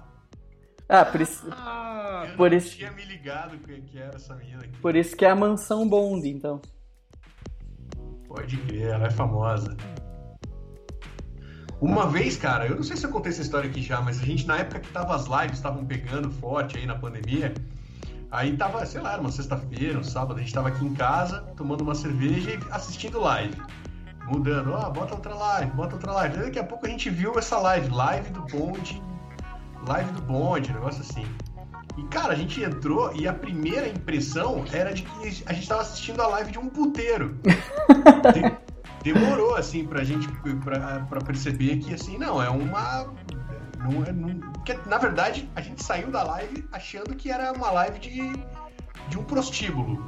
[0.88, 4.34] Ah, por isso, Ah, Eu Por não isso- tinha me ligado que, que era essa
[4.38, 4.78] menina aqui.
[4.80, 6.62] por isso que é a mansão Bond, então.
[8.30, 9.76] Pode crer, ela é famosa.
[11.82, 14.24] Uma vez, cara, eu não sei se eu contei essa história aqui já, mas a
[14.24, 17.54] gente, na época que tava as lives estavam pegando forte aí na pandemia,
[18.32, 21.42] aí tava, sei lá, era uma sexta-feira, um sábado, a gente tava aqui em casa,
[21.56, 23.56] tomando uma cerveja e assistindo live.
[24.28, 26.38] Mudando, ó, bota outra live, bota outra live.
[26.38, 29.02] Daqui a pouco a gente viu essa live, live do bonde,
[29.88, 31.26] live do bonde, um negócio assim.
[31.98, 35.82] E, cara, a gente entrou e a primeira impressão era de que a gente tava
[35.82, 37.38] assistindo a live de um puteiro.
[38.34, 40.28] De- demorou, assim, pra gente
[40.64, 43.08] pra, pra perceber que, assim, não, é uma.
[43.84, 47.72] Não é, não, porque, na verdade, a gente saiu da live achando que era uma
[47.72, 48.22] live de,
[49.10, 50.06] de um prostíbulo.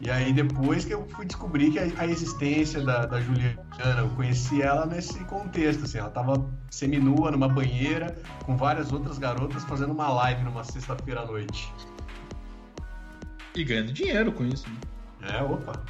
[0.00, 3.60] E aí, depois que eu fui descobrir que a, a existência da, da Juliana,
[3.98, 9.62] eu conheci ela nesse contexto, assim, ela tava seminua numa banheira com várias outras garotas
[9.64, 11.70] fazendo uma live numa sexta-feira à noite.
[13.54, 14.66] e ganhando dinheiro com isso.
[15.20, 15.38] né?
[15.38, 15.82] É, opa,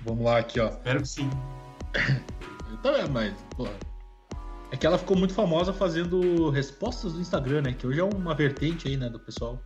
[0.00, 0.68] Vamos lá aqui, ó.
[0.68, 1.30] espero que sim.
[2.70, 3.68] Eu também, mas, pô.
[4.72, 7.74] É que ela ficou muito famosa fazendo respostas do Instagram, né?
[7.74, 9.62] Que hoje é uma vertente aí, né, do pessoal.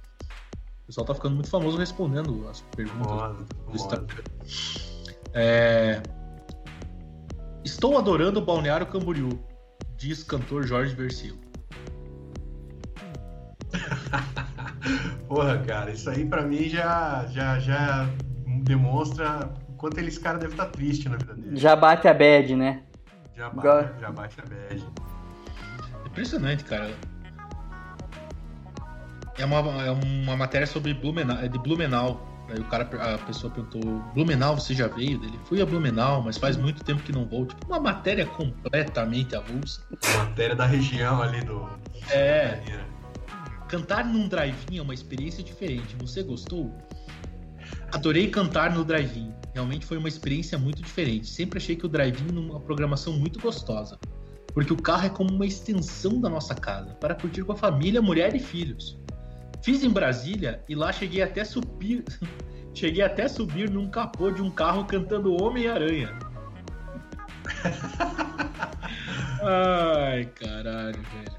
[0.82, 3.76] O pessoal tá ficando muito famoso respondendo as perguntas Famosa, do.
[3.76, 4.24] Instagram.
[5.32, 6.02] É...
[7.64, 9.28] Estou adorando o Balneário Camboriú,
[9.96, 11.38] diz cantor Jorge Versilo.
[15.28, 18.10] Porra, cara, isso aí pra mim já, já, já
[18.64, 21.56] demonstra o quanto esse cara deve estar triste na vida dele.
[21.56, 22.82] Já bate a bad, né?
[23.36, 24.86] Já bate, já bate a bad.
[26.06, 26.94] Impressionante, cara.
[29.38, 32.34] É uma, é uma matéria sobre Blumenau, é de Blumenau.
[32.48, 33.82] Aí o cara, a pessoa perguntou:
[34.14, 35.38] Blumenau, você já veio dele?
[35.44, 37.44] Fui a Blumenau, mas faz muito tempo que não vou.
[37.44, 39.82] Tipo, uma matéria completamente avulsa.
[40.16, 41.68] Matéria da região ali do.
[42.10, 42.62] É.
[43.68, 45.96] Cantar num drive-in é uma experiência diferente.
[45.96, 46.72] Você gostou?
[47.96, 49.32] Adorei cantar no drive-in.
[49.54, 51.26] Realmente foi uma experiência muito diferente.
[51.26, 53.98] Sempre achei que o drive-in uma programação muito gostosa.
[54.52, 58.02] Porque o carro é como uma extensão da nossa casa, para curtir com a família,
[58.02, 58.98] mulher e filhos.
[59.62, 62.04] Fiz em Brasília e lá cheguei até subir.
[62.74, 66.18] cheguei até subir num capô de um carro cantando Homem-Aranha.
[69.40, 71.36] Ai, caralho, velho.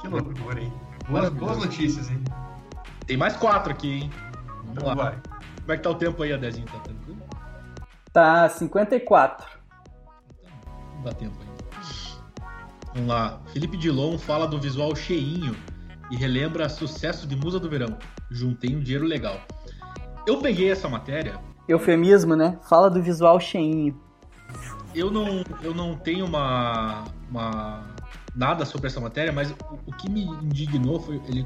[0.00, 0.72] Que loucura, hein?
[1.08, 2.22] Boas, boas notícias, hein?
[3.04, 4.10] Tem mais quatro aqui, hein?
[4.58, 4.94] Vamos Então lá.
[4.94, 5.37] vai.
[5.68, 6.66] Como é que tá o tempo aí, Adezinho?
[6.66, 7.20] Tá tranquilo?
[8.10, 9.46] Tá 54.
[10.94, 11.64] Não dá tempo ainda.
[12.94, 13.38] Vamos lá.
[13.52, 15.54] Felipe Dilon fala do visual cheinho
[16.10, 17.98] e relembra sucesso de Musa do Verão.
[18.30, 19.42] Juntei um dinheiro legal.
[20.26, 21.38] Eu peguei essa matéria
[21.68, 22.58] eufemismo, né?
[22.62, 23.94] Fala do visual cheinho.
[24.94, 27.84] Eu não, eu não tenho uma, uma
[28.38, 31.44] nada sobre essa matéria, mas o, o que me indignou foi ele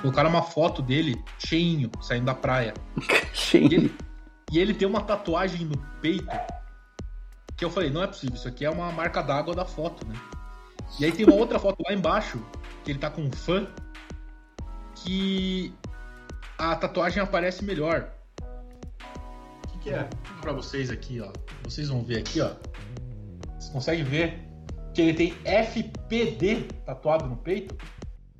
[0.00, 2.72] colocaram uma foto dele cheinho, saindo da praia.
[3.32, 3.72] E cheinho.
[3.72, 3.94] ele,
[4.50, 6.36] e ele tem uma tatuagem no peito
[7.56, 10.14] que eu falei, não é possível, isso aqui é uma marca d'água da foto, né?
[10.98, 12.42] E aí tem uma outra foto lá embaixo,
[12.84, 13.68] que ele tá com um fã,
[14.94, 15.74] que
[16.56, 18.10] a tatuagem aparece melhor.
[19.64, 20.08] O que, que é?
[20.40, 21.32] Pra vocês aqui, ó.
[21.64, 22.52] Vocês vão ver aqui, ó.
[23.58, 24.49] Vocês conseguem ver
[24.94, 27.74] que ele tem FPD tatuado no peito?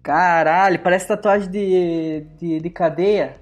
[0.03, 3.37] Caralho, parece tatuagem de, de, de cadeia.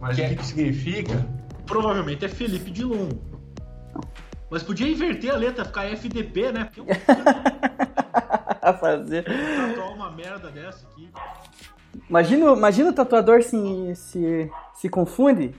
[0.00, 0.28] Mas Que o é?
[0.30, 1.26] que, que significa?
[1.66, 3.08] Provavelmente é Felipe Dilon.
[4.50, 6.64] Mas podia inverter a letra, ficar FDP, né?
[6.64, 6.86] Porque eu
[8.60, 9.24] a fazer.
[9.24, 11.08] tatuar uma merda dessa aqui.
[12.08, 15.54] Imagina, imagina o tatuador se, se, se confunde.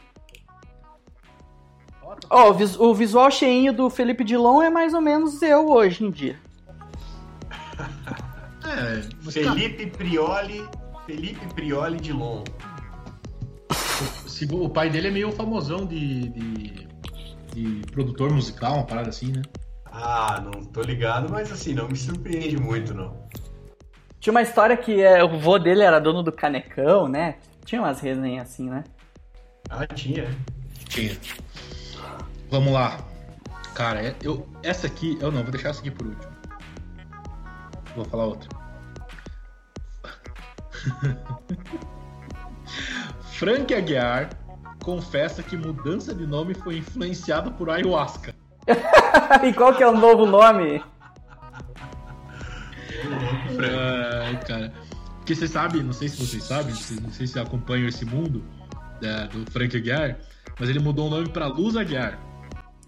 [2.04, 5.70] Ó, Ó, o, vis- o visual cheinho do Felipe Dilon é mais ou menos eu
[5.70, 6.38] hoje em dia.
[8.66, 9.02] É,
[9.32, 10.68] Felipe Prioli.
[11.06, 12.44] Felipe Prioli de Lon.
[14.28, 16.88] se- o pai dele é meio famosão de, de,
[17.54, 19.42] de produtor musical, uma parada assim, né?
[19.86, 23.22] Ah, não tô ligado, mas assim, não me surpreende muito, não.
[24.20, 27.36] Tinha uma história que é, o vô dele era dono do canecão, né?
[27.66, 28.84] Tinha umas resenhas assim, né?
[29.70, 30.26] Ah, tinha.
[30.88, 31.18] Tinha.
[32.50, 32.98] Vamos lá.
[33.76, 36.33] Cara, é- eu, essa aqui, eu não, vou deixar essa aqui por último.
[37.96, 38.50] Vou falar outra.
[43.34, 44.30] Frank Aguiar
[44.84, 48.34] confessa que mudança de nome foi influenciado por ayahuasca.
[49.44, 50.84] e qual que é o novo nome?
[54.26, 54.74] Ai, cara.
[55.18, 58.44] Porque você sabe, não sei se vocês sabem, não sei se acompanham esse mundo
[59.02, 60.18] da- do Frank Aguiar,
[60.60, 62.20] mas ele mudou o nome pra Luz Aguiar.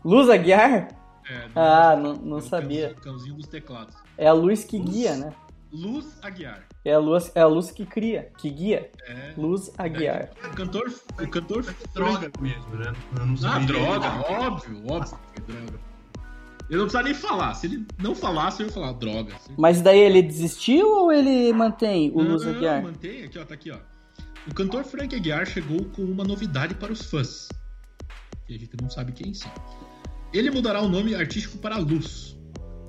[0.04, 0.90] Luz Aguiar?
[1.30, 2.90] É, Ah, não, não é sabia.
[2.90, 3.96] cãozinho- Cãozinho dos teclados.
[4.18, 5.34] É a luz que guia, né?
[5.72, 6.64] Luz Aguiar.
[6.86, 8.90] É a luz, é a luz que cria, que guia.
[9.08, 9.34] É.
[9.36, 10.30] Luz Aguiar.
[10.46, 10.94] O cantor.
[11.22, 11.66] O cantor.
[11.94, 12.94] Droga mesmo, né?
[13.20, 13.68] Eu não Ah, sabia.
[13.68, 15.80] droga, óbvio, óbvio que é droga.
[16.70, 17.54] Eu não precisava nem falar.
[17.56, 19.34] Se ele não falasse, eu ia falar droga.
[19.58, 22.82] Mas daí ele desistiu ou ele mantém o Não, Luz Aguiar?
[22.82, 23.78] Mantém, aqui, ó, tá aqui, ó.
[24.48, 27.50] O cantor Frank Aguiar chegou com uma novidade para os fãs.
[28.48, 29.52] Que a gente não sabe quem são.
[30.34, 32.35] Ele mudará o nome artístico para Luz.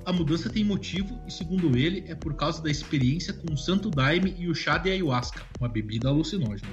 [0.07, 3.89] A mudança tem motivo e, segundo ele, é por causa da experiência com o Santo
[3.89, 6.71] Daime e o chá de ayahuasca, uma bebida alucinógena.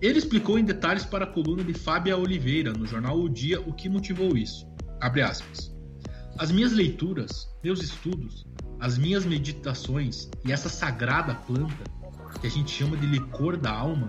[0.00, 3.72] Ele explicou em detalhes para a coluna de Fábia Oliveira, no jornal O Dia, o
[3.72, 4.68] que motivou isso.
[5.00, 5.74] Abre aspas.
[6.38, 8.46] As minhas leituras, meus estudos,
[8.78, 11.82] as minhas meditações e essa sagrada planta,
[12.40, 14.06] que a gente chama de licor da alma,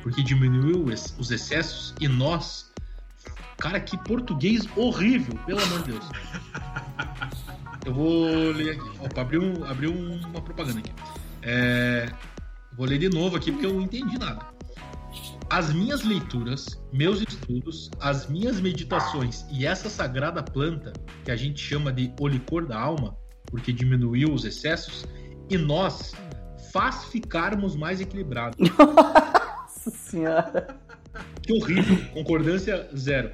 [0.00, 0.84] porque diminuiu
[1.18, 2.70] os excessos e nós.
[3.58, 6.04] Cara, que português horrível, pelo amor de Deus.
[7.84, 8.90] Eu vou ler aqui.
[9.00, 10.92] Opa, abriu, abriu uma propaganda aqui.
[11.42, 12.10] É,
[12.76, 14.46] vou ler de novo aqui porque eu não entendi nada.
[15.48, 20.92] As minhas leituras, meus estudos, as minhas meditações e essa sagrada planta,
[21.24, 23.16] que a gente chama de o licor da alma,
[23.46, 25.04] porque diminuiu os excessos,
[25.48, 26.12] e nós
[26.72, 28.56] faz ficarmos mais equilibrados.
[28.78, 30.78] Nossa senhora.
[31.42, 31.98] Que horrível.
[32.12, 33.32] Concordância zero.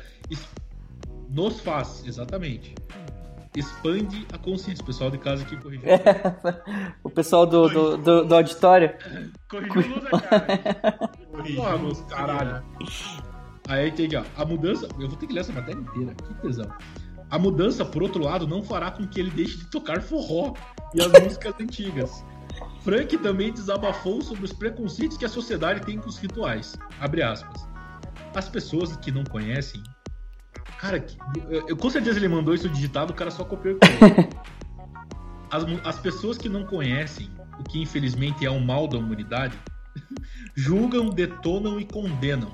[1.29, 2.75] Nos faz, exatamente.
[3.57, 4.83] Expande a consciência.
[4.83, 5.89] O pessoal de casa aqui corrigiu.
[7.03, 8.93] O pessoal do, do, do, do auditório.
[9.49, 11.01] Corrigiu o Luz, cara.
[11.31, 12.63] Corrigiu, Porra, meus caralho.
[13.69, 14.25] Aí tem aqui, ó.
[14.37, 14.87] A mudança.
[15.01, 16.15] Eu vou ter que ler essa matéria inteira.
[16.15, 16.71] Que tesão.
[17.31, 20.55] A mudança, por outro lado, não fará com que ele deixe de tocar forró
[20.95, 22.25] e as músicas antigas.
[22.83, 26.77] Frank também desabafou sobre os preconceitos que a sociedade tem com os rituais.
[27.01, 27.67] Abre aspas.
[28.35, 29.83] As pessoas que não conhecem.
[30.81, 31.05] Cara,
[31.49, 33.79] eu, eu- com certeza ele mandou isso digitado, o cara só copiou.
[35.51, 39.57] As, as pessoas que não conhecem, o que infelizmente é um mal da humanidade,
[40.57, 42.53] julgam, detonam e condenam.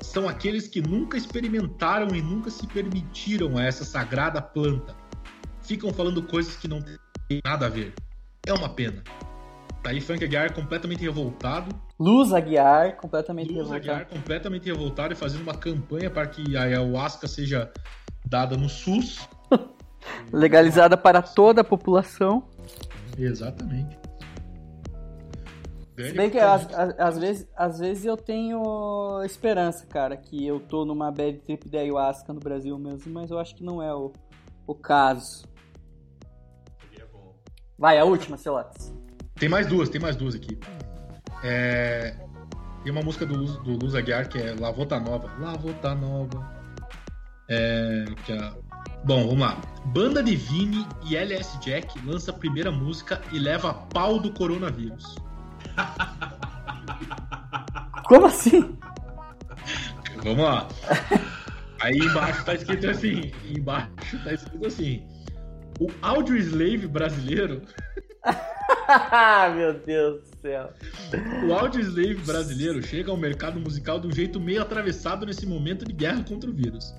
[0.00, 4.94] São aqueles que nunca experimentaram e nunca se permitiram a essa sagrada planta.
[5.62, 7.94] Ficam falando coisas que não têm nada a ver.
[8.46, 9.02] É uma pena.
[9.82, 11.74] Tá aí Frank Aguiar completamente revoltado.
[11.98, 13.90] Luz Aguiar, completamente Luz revoltado.
[13.90, 17.72] Aguiar completamente revoltado e fazendo uma campanha para que a ayahuasca seja
[18.26, 19.28] dada no SUS.
[20.32, 22.48] Legalizada para toda a população.
[23.16, 23.98] Exatamente.
[25.96, 31.10] Se bem que às, vezes, às vezes eu tenho esperança, cara, que eu tô numa
[31.10, 34.12] bad trip de ayahuasca no Brasil mesmo, mas eu acho que não é o,
[34.64, 35.44] o caso.
[36.88, 37.34] Seria bom.
[37.76, 38.97] Vai, a última, Celotes.
[39.38, 40.58] Tem mais duas, tem mais duas aqui.
[41.44, 42.14] É,
[42.82, 45.30] Tem uma música do, Luz- do Luz Aguiar que é Lavota Nova.
[45.40, 46.58] Lavota Nova.
[47.48, 48.52] É, que a...
[49.04, 49.56] Bom, vamos lá.
[49.86, 55.14] Banda de Vini e LS Jack lança a primeira música e leva pau do coronavírus.
[58.06, 58.76] Como assim?
[60.22, 60.68] Vamos lá.
[61.80, 63.30] Aí embaixo tá escrito assim.
[63.44, 65.06] Embaixo tá escrito assim.
[65.78, 67.62] O Audio Slave brasileiro.
[69.54, 70.72] Meu Deus do céu.
[71.46, 75.84] O Audio Slave brasileiro chega ao mercado musical de um jeito meio atravessado nesse momento
[75.84, 76.94] de guerra contra o vírus.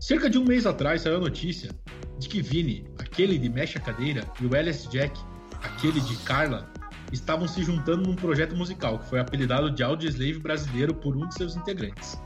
[0.00, 1.70] Cerca de um mês atrás saiu a notícia
[2.18, 5.18] de que Vini, aquele de Mexe a Cadeira, e o LS Jack,
[5.62, 6.70] aquele de Carla,
[7.12, 11.28] estavam se juntando num projeto musical que foi apelidado de Audio Slave brasileiro por um
[11.28, 12.18] de seus integrantes.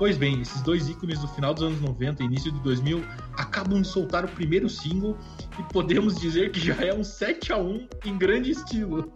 [0.00, 3.04] Pois bem, esses dois ícones do final dos anos 90 e início de 2000
[3.36, 5.14] acabam de soltar o primeiro single
[5.58, 9.12] e podemos dizer que já é um 7 a 1 em grande estilo.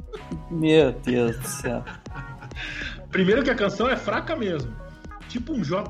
[0.51, 1.83] Meu Deus do céu.
[3.11, 4.77] Primeiro que a canção é fraca mesmo.
[5.27, 5.89] Tipo um J...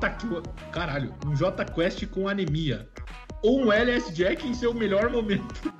[0.71, 2.87] Caralho, um J Quest com anemia.
[3.43, 5.73] Ou um LS Jack em seu melhor momento.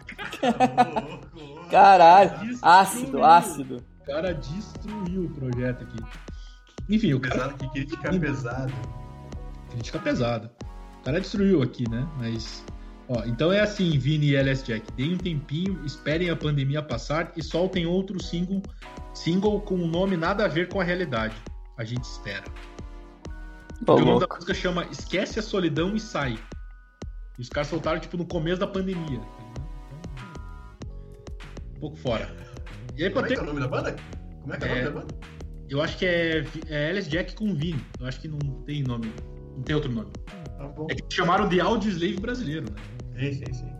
[1.72, 3.78] Caralho, ácido, ácido.
[4.02, 6.04] O cara destruiu o projeto aqui.
[6.90, 7.36] Enfim, o cara...
[7.36, 9.05] Pesado que crítica pesada.
[9.76, 10.52] Crítica pesada.
[11.02, 12.08] O cara destruiu aqui, né?
[12.18, 12.64] Mas.
[13.08, 14.92] Ó, então é assim, Vini e LS Jack.
[14.94, 18.64] Deem um tempinho, esperem a pandemia passar e soltem outro single,
[19.14, 21.36] single com um nome nada a ver com a realidade.
[21.78, 22.46] A gente espera.
[23.88, 24.28] Ô, o nome louco.
[24.28, 26.40] da música chama Esquece a Solidão e Sai.
[27.38, 29.20] E os caras soltaram, tipo, no começo da pandemia.
[31.76, 32.34] Um pouco fora.
[32.98, 33.40] E aí, Como é que ter...
[33.42, 33.96] é o nome da banda?
[34.42, 34.86] Como é que é, o nome É.
[34.86, 35.16] da banda?
[35.68, 37.84] Eu acho que é, é LS Jack com Vini.
[38.00, 39.12] Eu acho que não tem nome.
[39.56, 40.12] Não tem outro nome.
[40.58, 40.88] Tá bom.
[40.90, 42.78] É que chamaram de Audio Slave brasileiro, né?
[43.20, 43.76] Sim, sim, sim.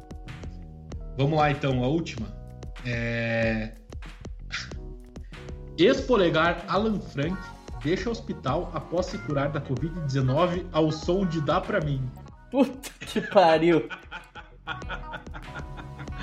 [1.18, 2.28] Vamos lá então, a última.
[2.86, 3.74] É...
[5.78, 7.38] Ex-polegar Alan Frank
[7.84, 12.02] deixa o hospital após se curar da Covid-19 ao som de Dá Pra Mim.
[12.50, 13.88] Puta que pariu.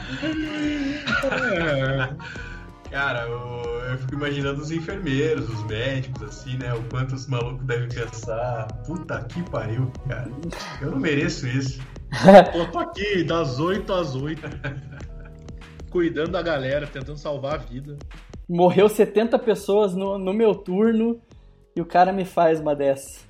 [1.23, 2.52] É,
[2.93, 6.75] Cara, eu, eu fico imaginando os enfermeiros, os médicos, assim, né?
[6.75, 8.67] O quanto os malucos devem pensar.
[8.87, 10.31] Puta que pariu, cara.
[10.79, 11.81] Eu não mereço isso.
[12.55, 14.43] eu tô aqui das 8 às 8,
[15.89, 17.97] cuidando da galera, tentando salvar a vida.
[18.47, 21.19] Morreu 70 pessoas no, no meu turno
[21.75, 23.21] e o cara me faz uma dessa.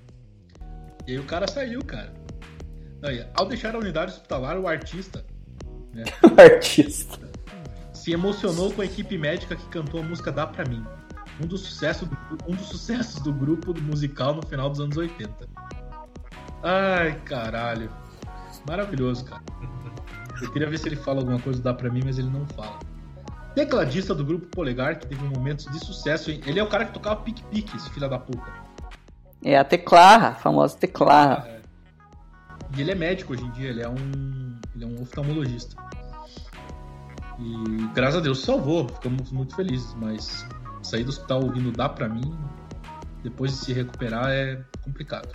[1.06, 2.12] E aí o cara saiu, cara.
[3.04, 5.24] Aí, ao deixar a unidade hospitalar, o artista
[6.36, 7.31] O artista.
[8.02, 10.84] Se emocionou com a equipe médica que cantou a música Dá Pra Mim,
[11.40, 15.48] um dos, sucessos do, um dos sucessos do grupo musical no final dos anos 80.
[16.64, 17.88] Ai, caralho.
[18.66, 19.42] Maravilhoso, cara.
[20.40, 22.44] Eu queria ver se ele fala alguma coisa do Dá Pra Mim, mas ele não
[22.48, 22.80] fala.
[23.54, 26.32] Tecladista do grupo Polegar, que teve momentos de sucesso.
[26.32, 28.52] Ele é o cara que tocava pique-pique, esse filho da puta.
[29.44, 31.60] É a teclarra, a famosa teclarra.
[32.76, 35.76] E ele é médico hoje em dia, ele é um, ele é um oftalmologista.
[37.44, 40.46] E graças a Deus salvou, ficamos muito felizes, mas
[40.82, 42.32] sair do hospital ouvindo dá pra mim,
[43.22, 45.28] depois de se recuperar é complicado.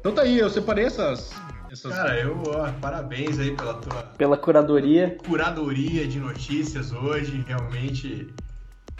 [0.00, 1.32] Então tá aí, eu separei essas.
[1.70, 1.94] essas...
[1.94, 5.16] Cara, eu, ó, parabéns aí pela tua Pela curadoria.
[5.26, 7.42] curadoria de notícias hoje.
[7.46, 8.28] Realmente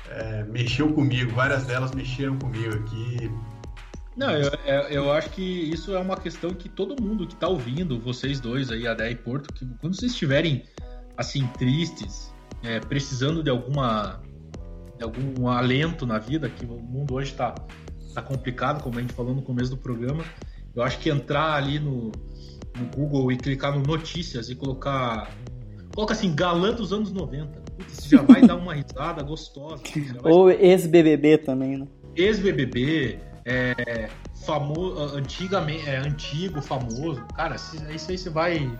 [0.08, 1.32] é, mexeu comigo.
[1.34, 3.30] Várias delas mexeram comigo aqui.
[4.16, 4.50] Não, eu,
[4.90, 8.70] eu- acho que isso é uma questão que todo mundo que tá ouvindo, vocês dois
[8.70, 10.64] aí, Adé e Porto, que quando vocês estiverem
[11.16, 14.20] assim, tristes, é, precisando de alguma
[14.96, 17.52] de algum alento na vida, que o mundo hoje tá,
[18.14, 20.24] tá complicado, como a gente falou no começo do programa,
[20.74, 22.12] eu acho que entrar ali no,
[22.78, 25.30] no Google e clicar no notícias e colocar.
[25.94, 27.60] Coloca assim, galã dos anos 90.
[27.76, 29.82] Putz, já vai dar uma risada gostosa.
[30.20, 31.88] vai Ou ex-BBB também, né?
[32.16, 34.08] ex-BBB, é,
[34.44, 37.24] famoso, antigamente, é, antigo, famoso.
[37.36, 38.70] Cara, isso aí você vai.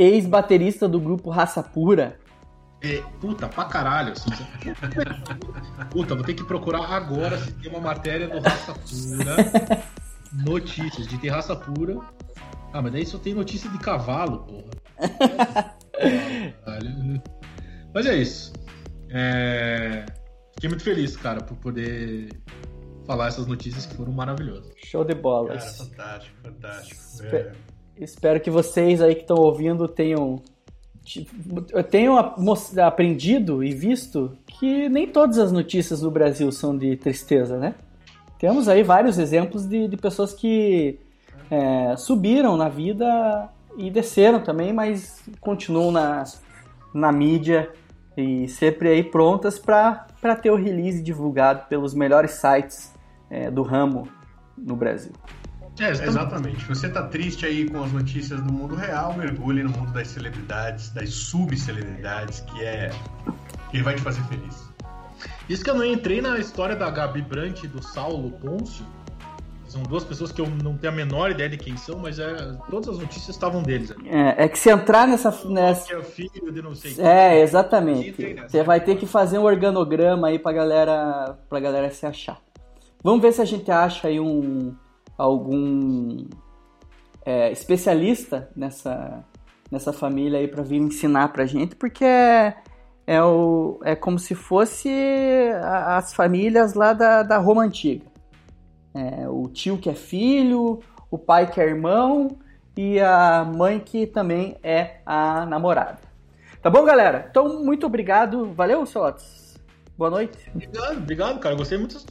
[0.00, 2.18] Ex-baterista do grupo Raça Pura.
[2.82, 4.12] é, puta, pra caralho.
[4.12, 4.30] Assim,
[5.90, 9.82] puta, vou ter que procurar agora se tem uma matéria do Raça Pura.
[10.32, 11.98] Notícias de ter raça pura.
[12.72, 15.74] Ah, mas daí só tem notícia de cavalo, porra.
[16.64, 17.20] Caralho.
[17.92, 18.52] Mas é isso.
[19.10, 20.06] É,
[20.54, 22.28] Fiquei muito feliz, cara, por poder
[23.06, 24.72] falar essas notícias que foram maravilhosas.
[24.84, 25.78] Show de Cara, bolas.
[25.78, 27.00] fantástico, fantástico.
[27.24, 27.52] É,
[28.00, 30.42] Espero que vocês aí que estão ouvindo tenham
[31.90, 32.16] tenham
[32.84, 37.74] aprendido e visto que nem todas as notícias no Brasil são de tristeza, né?
[38.38, 40.98] Temos aí vários exemplos de, de pessoas que
[41.50, 46.24] é, subiram na vida e desceram também, mas continuam na,
[46.94, 47.70] na mídia
[48.16, 52.94] e sempre aí prontas para ter o release divulgado pelos melhores sites
[53.28, 54.08] é, do ramo
[54.56, 55.12] no Brasil.
[55.78, 56.64] É, exatamente.
[56.66, 60.90] Você tá triste aí com as notícias do mundo real, mergulhe no mundo das celebridades,
[60.90, 62.90] das subcelebridades, que é.
[63.70, 64.68] que vai te fazer feliz.
[65.48, 68.84] Isso que eu não entrei na história da Gabi Brandt e do Saulo Pôncio.
[69.66, 72.34] São duas pessoas que eu não tenho a menor ideia de quem são, mas é,
[72.68, 73.92] todas as notícias estavam deles.
[74.04, 75.30] É, é que se entrar nessa.
[75.48, 75.86] nessa...
[75.86, 78.36] Que é o filho de não sei É, exatamente.
[78.48, 82.40] Você vai ter que fazer um organograma aí pra galera, pra galera se achar.
[83.02, 84.74] Vamos ver se a gente acha aí um
[85.20, 86.24] algum
[87.24, 89.22] é, especialista nessa,
[89.70, 92.56] nessa família aí para vir ensinar pra gente, porque é,
[93.06, 94.90] é, o, é como se fosse
[95.62, 98.06] as famílias lá da, da Roma Antiga.
[98.94, 102.38] É, o tio que é filho, o pai que é irmão
[102.76, 105.98] e a mãe que também é a namorada.
[106.62, 107.26] Tá bom, galera?
[107.30, 108.52] Então, muito obrigado.
[108.54, 109.39] Valeu, Sotes.
[110.00, 110.50] Boa noite.
[110.54, 111.54] Obrigado, obrigado, cara.
[111.54, 112.02] Gostei muito,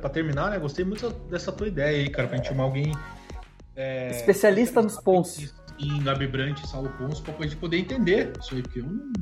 [0.00, 0.58] para terminar, né?
[0.58, 2.92] Gostei muito dessa tua ideia aí, cara, pra gente chamar alguém.
[3.76, 5.54] É, especialista nos pontos.
[5.78, 9.12] Em Gabi Brandt e Saulo Ponce, pra gente poder entender isso aí, porque eu não.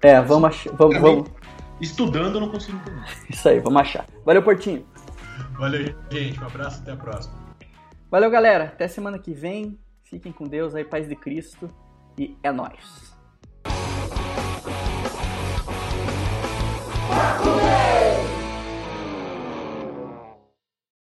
[0.00, 0.72] É, vamos achar.
[0.72, 1.30] Vamos, vamos...
[1.78, 3.04] Estudando eu não consigo entender.
[3.28, 4.06] Isso aí, vamos achar.
[4.24, 4.86] Valeu, Portinho.
[5.58, 6.40] Valeu, gente.
[6.40, 7.34] Um abraço, até a próxima.
[8.10, 8.64] Valeu, galera.
[8.64, 9.78] Até semana que vem.
[10.04, 11.68] Fiquem com Deus aí, paz de Cristo.
[12.18, 13.03] E é nóis.